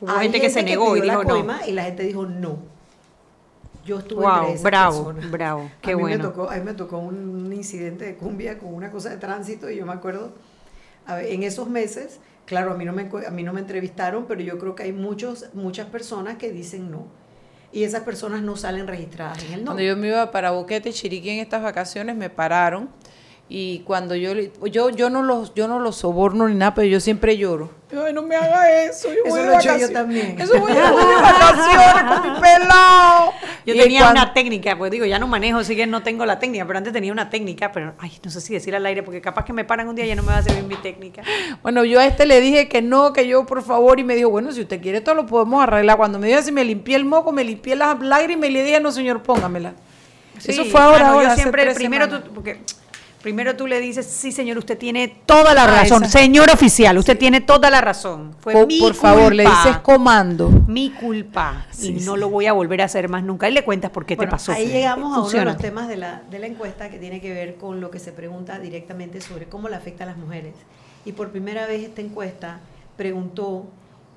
[0.00, 1.30] Hubo gente que se negó y pidió dijo no.
[1.30, 2.58] coima y la gente dijo no.
[3.84, 5.30] Yo estuve Wow, entre esas bravo, personas.
[5.30, 6.16] bravo, qué a mí bueno.
[6.18, 9.70] Me tocó, a mí me tocó un incidente de cumbia con una cosa de tránsito
[9.70, 10.32] y yo me acuerdo,
[11.08, 14.58] en esos meses, claro, a mí, no me, a mí no me entrevistaron, pero yo
[14.58, 17.06] creo que hay muchos, muchas personas que dicen no.
[17.72, 19.64] Y esas personas no salen registradas en el.
[19.64, 22.88] Cuando yo me iba para Boquete, Chiriquí en estas vacaciones, me pararon
[23.48, 24.32] y cuando yo
[24.66, 27.70] yo yo no los yo no los soborno ni nada, pero yo siempre lloro.
[27.92, 30.40] Ay, no me haga eso, yo Eso voy lo he hecho yo también.
[30.40, 33.32] Eso voy, yo voy de vacaciones con mi pelado.
[33.66, 36.24] Yo Y tenía cuando- una técnica, pues digo, ya no manejo, así que no tengo
[36.24, 39.02] la técnica, pero antes tenía una técnica, pero ay, no sé si decir al aire,
[39.02, 40.76] porque capaz que me paran un día y ya no me va a servir mi
[40.76, 41.22] técnica.
[41.62, 44.30] Bueno, yo a este le dije que no, que yo por favor, y me dijo,
[44.30, 45.96] bueno, si usted quiere esto lo podemos arreglar.
[45.96, 48.80] Cuando me dijo si me limpié el moco, me limpié las lágrimas y le dije,
[48.80, 49.72] no señor, póngamela.
[50.44, 52.60] Eso fue ahora, ah, no, ahora, yo siempre, primero tú, porque
[53.22, 56.96] primero tú le dices, sí señor, usted tiene toda la Ah, razón, esa- señor oficial,
[56.98, 58.34] usted tiene toda la razón.
[58.40, 60.48] Fue Co- mi por favor, le dices comando.
[60.50, 62.06] mi culpa Sí, y sí.
[62.06, 63.48] no lo voy a volver a hacer más nunca.
[63.48, 64.52] Y le cuentas por qué Bueno, te pasó.
[64.52, 67.32] Ahí llegamos a uno de los temas de la, de la encuesta que tiene que
[67.34, 70.54] ver con lo que se pregunta directamente sobre cómo le afecta a las mujeres.
[71.04, 72.60] Y por primera vez esta encuesta
[72.96, 73.66] preguntó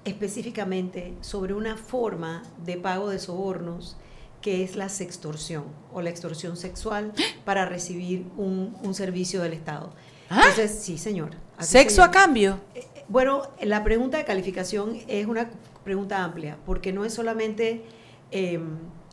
[0.06, 3.97] específicamente sobre una forma de pago de sobornos
[4.44, 7.14] que es la sextorsión o la extorsión sexual
[7.46, 9.91] para recibir un, un servicio del Estado.
[10.30, 11.32] Entonces, sí, señor.
[11.58, 12.60] así se ¿Sexo a cambio?
[13.08, 15.50] Bueno, la pregunta de calificación es una
[15.84, 17.84] pregunta amplia, porque no es solamente
[18.32, 18.60] eh,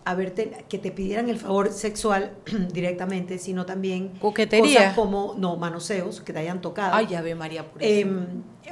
[0.05, 2.33] haberte- que te pidieran el favor sexual
[2.73, 4.79] directamente, sino también Coquetería.
[4.79, 6.95] cosas como, no, manoseos, que te hayan tocado.
[6.95, 7.67] Ay, ya ve María.
[7.81, 8.07] Eh,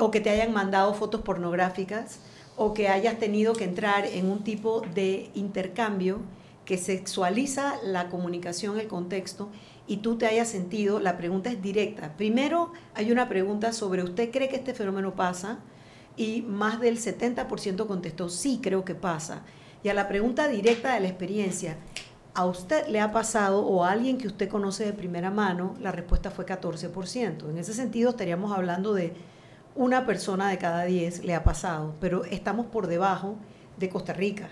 [0.00, 2.18] o que te hayan mandado fotos pornográficas,
[2.56, 6.20] o que hayas tenido que entrar en un tipo de intercambio
[6.68, 9.48] que sexualiza la comunicación, el contexto,
[9.86, 12.12] y tú te hayas sentido, la pregunta es directa.
[12.18, 15.60] Primero hay una pregunta sobre, ¿usted cree que este fenómeno pasa?
[16.14, 19.44] Y más del 70% contestó, sí, creo que pasa.
[19.82, 21.78] Y a la pregunta directa de la experiencia,
[22.34, 25.74] ¿a usted le ha pasado o a alguien que usted conoce de primera mano?
[25.80, 27.48] La respuesta fue 14%.
[27.48, 29.14] En ese sentido estaríamos hablando de
[29.74, 33.36] una persona de cada 10 le ha pasado, pero estamos por debajo
[33.78, 34.50] de Costa Rica.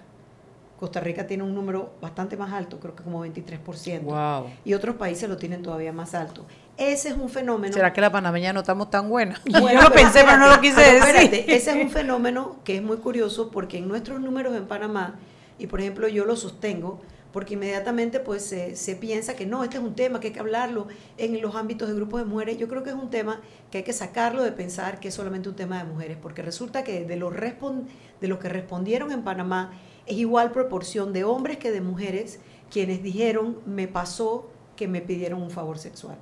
[0.79, 4.01] Costa Rica tiene un número bastante más alto, creo que como 23%.
[4.03, 4.51] Wow.
[4.65, 6.45] Y otros países lo tienen todavía más alto.
[6.77, 7.73] Ese es un fenómeno.
[7.73, 9.41] ¿Será que la panameña no estamos tan buena?
[9.61, 10.99] Bueno, Yo lo pensé, pero no lo quise decir.
[10.99, 15.15] espérate, ese es un fenómeno que es muy curioso porque en nuestros números en Panamá,
[15.59, 17.01] y por ejemplo yo lo sostengo,
[17.33, 20.41] porque inmediatamente pues se, se piensa que no, este es un tema que hay que
[20.41, 22.57] hablarlo en los ámbitos de grupos de mujeres.
[22.59, 25.49] Yo creo que es un tema que hay que sacarlo de pensar que es solamente
[25.49, 27.87] un tema de mujeres, porque resulta que de los, respon-
[28.21, 29.73] de los que respondieron en Panamá
[30.07, 32.39] es igual proporción de hombres que de mujeres
[32.71, 36.17] quienes dijeron me pasó que me pidieron un favor sexual.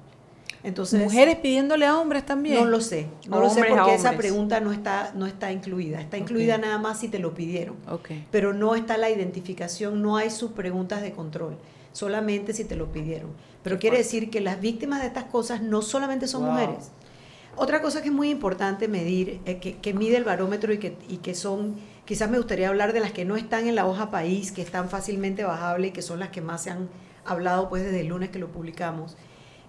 [0.63, 2.55] Entonces, Mujeres pidiéndole a hombres también.
[2.57, 6.01] No lo sé, no lo sé porque esa pregunta no está, no está incluida.
[6.01, 7.77] Está incluida nada más si te lo pidieron.
[7.91, 8.11] Ok.
[8.31, 11.59] Pero no está la identificación, no hay sus preguntas de control,
[11.93, 13.31] solamente si te lo pidieron.
[13.63, 14.05] Pero Qué quiere fuerte.
[14.17, 16.53] decir que las víctimas de estas cosas no solamente son Wow.
[16.53, 16.91] mujeres.
[17.57, 20.97] Otra cosa que es muy importante medir, eh, que, que mide el barómetro y que,
[21.09, 24.11] y que son, quizás me gustaría hablar de las que no están en la hoja
[24.11, 26.89] país, que están fácilmente bajables y que son las que más se han
[27.25, 29.17] hablado pues desde el lunes que lo publicamos,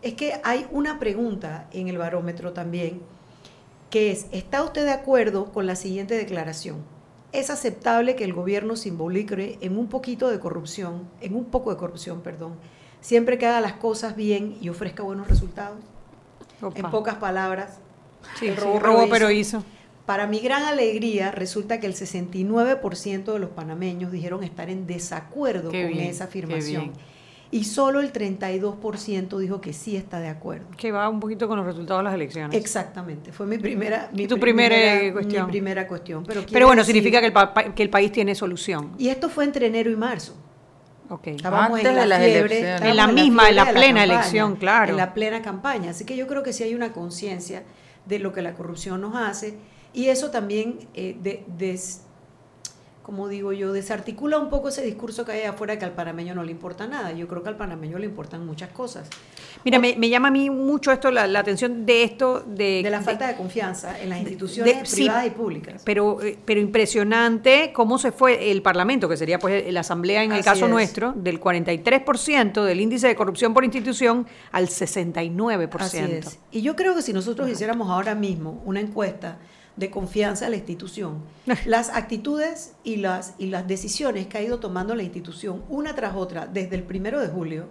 [0.02, 3.02] es que hay una pregunta en el barómetro también,
[3.90, 6.84] que es, ¿está usted de acuerdo con la siguiente declaración?
[7.32, 11.72] ¿Es aceptable que el gobierno se involucre en un poquito de corrupción, en un poco
[11.72, 12.56] de corrupción, perdón,
[13.02, 15.80] siempre que haga las cosas bien y ofrezca buenos resultados?
[16.62, 16.80] Opa.
[16.80, 17.80] En pocas palabras,
[18.40, 19.64] Sí, el sí, robo, robó, pero pero hizo.
[20.06, 25.72] Para mi gran alegría, resulta que el 69% de los panameños dijeron estar en desacuerdo
[25.72, 26.92] Qué con bien, esa afirmación.
[27.52, 30.66] Y solo el 32% dijo que sí está de acuerdo.
[30.78, 32.56] Que va un poquito con los resultados de las elecciones.
[32.60, 35.48] Exactamente, fue mi primera, mi Tu primera, eh, mi cuestión.
[35.48, 36.24] primera cuestión.
[36.26, 38.92] Pero, bueno, decir- significa que el, que el país tiene solución.
[38.98, 40.36] Y esto fue entre enero y marzo.
[41.10, 41.28] Ok.
[41.28, 42.90] Estábamos Antes en la de las fiebre, elecciones.
[42.90, 44.92] En la misma, en la plena campaña, elección, claro.
[44.92, 45.92] En la plena campaña.
[45.92, 47.64] Así que yo creo que sí hay una conciencia
[48.06, 49.56] de lo que la corrupción nos hace
[49.96, 52.02] y eso también, eh, de, des-
[53.02, 56.44] como digo yo, desarticula un poco ese discurso que hay afuera que al panameño no
[56.44, 57.12] le importa nada.
[57.12, 59.08] Yo creo que al panameño le importan muchas cosas.
[59.64, 62.90] Mira, me, me llama a mí mucho esto, la, la atención de esto, de, De
[62.90, 65.84] la falta de confianza en las instituciones de- privadas y públicas.
[65.86, 70.32] Pero, eh, pero impresionante cómo se fue el Parlamento, que sería pues la Asamblea en
[70.32, 70.72] el Así caso es.
[70.72, 75.76] nuestro, del 43% del índice de corrupción por institución al 69%.
[75.80, 76.40] Así es.
[76.52, 79.38] Y yo creo que si nosotros hiciéramos ahora mismo una encuesta
[79.76, 81.20] de confianza a la institución,
[81.66, 86.16] las actitudes y las, y las decisiones que ha ido tomando la institución una tras
[86.16, 87.68] otra desde el primero de julio,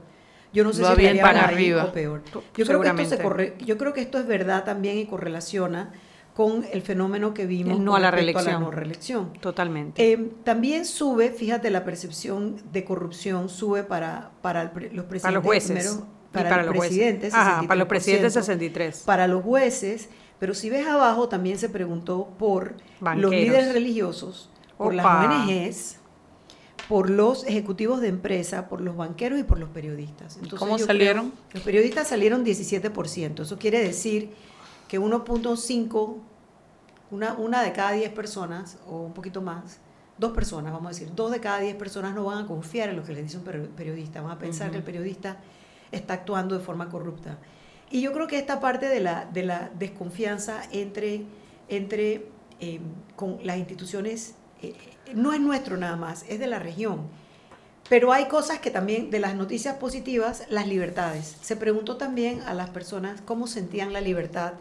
[0.53, 1.85] yo no sé Va si bien para ahí arriba.
[1.85, 2.23] o peor.
[2.57, 5.93] Yo creo, que esto se corre, yo creo que esto es verdad también y correlaciona
[6.35, 8.61] con el fenómeno que vimos El no con a la reelección.
[8.61, 9.33] no reelección.
[9.41, 10.13] Totalmente.
[10.13, 15.23] Eh, también sube, fíjate, la percepción de corrupción sube para, para el los presidentes.
[15.23, 15.71] Para los jueces.
[15.71, 16.97] primero, Y para, para el los jueces.
[16.99, 19.03] presidente, Ajá, para los presidentes 63%, 63.
[19.07, 20.09] Para los jueces,
[20.39, 22.75] pero si ves abajo también se preguntó por
[23.23, 25.99] los líderes religiosos, por las ONGs,
[26.89, 30.37] por los ejecutivos de empresa, por los banqueros y por los periodistas.
[30.37, 31.31] Entonces, ¿Cómo salieron?
[31.31, 33.43] creo- los periodistas salieron 17%.
[33.43, 34.33] Eso quiere decir
[34.89, 36.19] que 1.5,
[37.11, 39.79] una, una de cada 10 personas, o un poquito más,
[40.19, 42.97] dos personas, vamos a decir, dos de cada 10 personas no van a confiar en
[42.97, 45.39] lo que les dice un peri- periodista, van a pensar que el periodista
[45.91, 47.39] está actuando de forma corrupta.
[47.95, 51.23] Y yo creo que esta parte de la, de la desconfianza entre,
[51.69, 52.27] entre
[52.59, 52.81] eh,
[53.15, 54.75] con las instituciones eh,
[55.15, 57.03] no es nuestro nada más, es de la región.
[57.89, 61.37] Pero hay cosas que también, de las noticias positivas, las libertades.
[61.41, 64.55] Se preguntó también a las personas cómo sentían la libertad,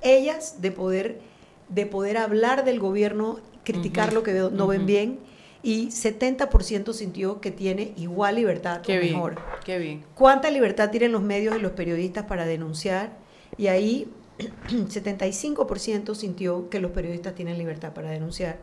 [0.00, 1.20] ellas de poder,
[1.68, 4.86] de poder hablar del gobierno, criticar Ujú, lo que no ven ujú.
[4.86, 5.18] bien,
[5.62, 9.36] y 70% sintió que tiene igual libertad Qué o bien, mejor.
[9.64, 10.04] qué bien.
[10.14, 13.16] ¿Cuánta libertad tienen los medios y los periodistas para denunciar?
[13.56, 14.08] Y ahí
[14.68, 18.58] 75% sintió que los periodistas tienen libertad para denunciar.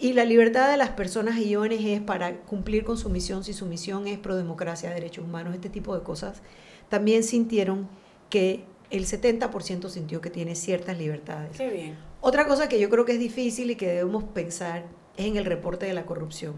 [0.00, 3.66] Y la libertad de las personas y ONGs para cumplir con su misión, si su
[3.66, 6.42] misión es pro democracia, derechos humanos, este tipo de cosas,
[6.88, 7.88] también sintieron
[8.28, 11.56] que el 70% sintió que tiene ciertas libertades.
[11.56, 11.96] Qué bien.
[12.20, 14.84] Otra cosa que yo creo que es difícil y que debemos pensar
[15.16, 16.54] es en el reporte de la corrupción.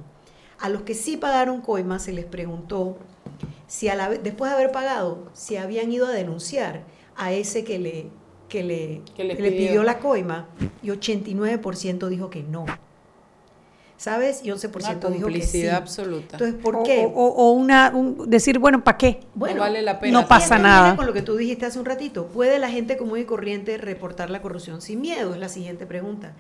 [0.59, 2.97] A los que sí pagaron coimas se les preguntó
[3.67, 6.83] si a la vez- después de haber pagado, si habían ido a denunciar
[7.17, 8.07] a ese que le,
[8.49, 9.83] que le, Que le que le pidió.
[9.83, 10.49] la coima
[10.83, 12.65] y 89% dijo que no.
[13.99, 14.43] ¿Sabes?
[14.45, 15.67] Y 11% Una dijo que sí.
[15.69, 16.37] absoluta.
[16.37, 17.07] Entonces, ¿por O- qué?
[17.15, 19.21] O, o una, un- decir, bueno, ¿para qué?
[19.35, 20.21] Bueno, no vale la pena.
[20.21, 20.97] no pasa nada.
[20.97, 24.29] Con lo que tú dijiste hace un ratito, ¿puede la gente común y corriente reportar
[24.29, 25.33] la corrupción sin miedo?
[25.33, 26.35] Es la siguiente pregunta.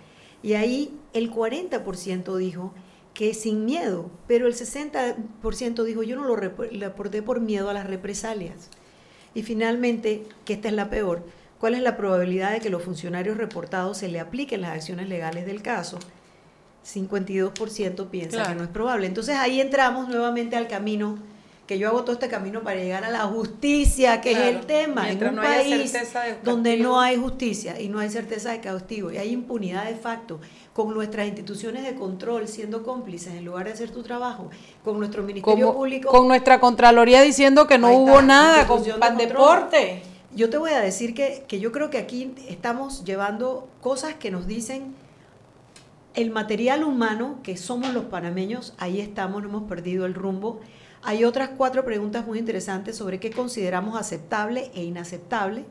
[0.46, 2.72] Y ahí el 40% dijo
[3.14, 7.72] que sin miedo, pero el 60% dijo yo no lo rep- reporté por miedo a
[7.74, 8.68] las represalias.
[9.34, 11.24] Y finalmente, que esta es la peor,
[11.58, 15.46] ¿cuál es la probabilidad de que los funcionarios reportados se le apliquen las acciones legales
[15.46, 15.98] del caso?
[16.84, 18.50] 52% piensa Claro.
[18.50, 19.06] que no es probable.
[19.06, 21.18] Entonces ahí entramos nuevamente al camino,
[21.66, 25.02] que yo hago todo este camino para llegar a la justicia, que es el tema,
[25.04, 25.92] Mientras en un no país
[26.44, 30.40] donde no hay justicia y no hay certeza de castigo y hay impunidad de facto,
[30.72, 34.48] con nuestras instituciones de control siendo cómplices en lugar de hacer tu trabajo,
[34.84, 38.78] con nuestro Ministerio Como- Público con nuestra Contraloría diciendo que no hubo está, nada con
[38.78, 39.28] institución de pan control.
[39.28, 40.02] deporte.
[40.36, 44.30] Yo te voy a decir que, que yo creo que aquí estamos llevando cosas que
[44.30, 44.94] nos dicen
[46.14, 50.60] el material humano que somos los panameños, ahí estamos, no hemos perdido el rumbo.
[51.06, 55.64] Hay otras cuatro preguntas muy interesantes sobre qué consideramos aceptable e inaceptable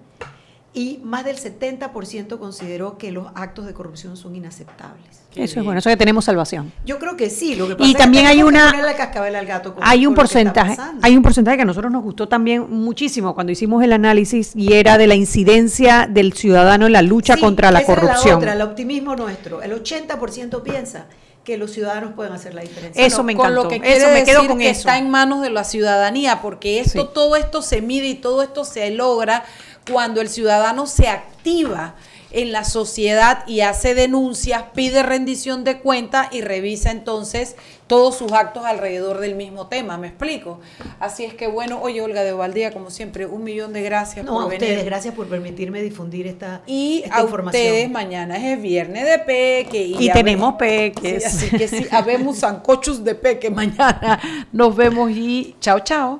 [0.73, 5.21] y más del 70% consideró que los actos de corrupción son inaceptables.
[5.35, 6.71] Eso es bueno, eso que tenemos salvación.
[6.85, 8.89] Yo creo que sí, lo que pasa Y también es que hay tenemos que una
[8.91, 11.57] el cascabel al gato con- hay un con lo que está porcentaje, hay un porcentaje
[11.57, 15.15] que a nosotros nos gustó también muchísimo cuando hicimos el análisis y era de la
[15.15, 18.37] incidencia del ciudadano en la lucha Sí, contra la esa era corrupción.
[18.37, 19.61] otra, el optimismo nuestro.
[19.61, 21.05] El 80% piensa
[21.45, 23.05] que los ciudadanos pueden hacer la diferencia.
[23.05, 23.81] Eso me con lo encantó.
[23.81, 24.79] que Eso me quedo decir con que eso.
[24.79, 27.09] está en manos de la ciudadanía, porque esto, Sí.
[27.13, 29.45] todo esto se mide y todo esto se logra
[29.89, 31.95] cuando el ciudadano se activa
[32.31, 37.55] en la sociedad y hace denuncias, pide rendición de cuenta y revisa entonces
[37.87, 40.59] todos sus actos alrededor del mismo tema, ¿me explico?
[40.99, 44.33] Así es que bueno, oye Olga de Valdía, como siempre, un millón de gracias No,
[44.33, 44.63] por a venir.
[44.63, 47.61] ustedes, gracias por permitirme difundir esta, Y esta a información.
[47.63, 49.83] ustedes mañana es viernes de peque.
[49.85, 51.23] Y, Y tenemos peques.
[51.23, 54.19] Sí, así que sí, habemos sancochos de peque mañana.
[54.51, 56.19] Nos vemos y chao, chao.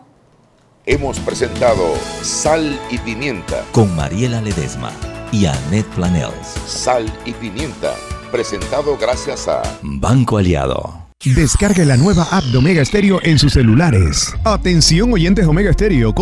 [0.85, 1.83] Hemos presentado
[2.21, 3.63] Sal y Pimienta.
[3.71, 4.91] Con Mariela Ledesma
[5.35, 6.47] y Annette Planels.
[6.65, 7.93] Sal y Pimienta.
[8.31, 11.05] Presentado gracias a Banco Aliado.
[11.25, 14.33] Descargue la nueva app de Omega Stereo en sus celulares.
[14.45, 16.13] Atención oyentes Omega Stereo.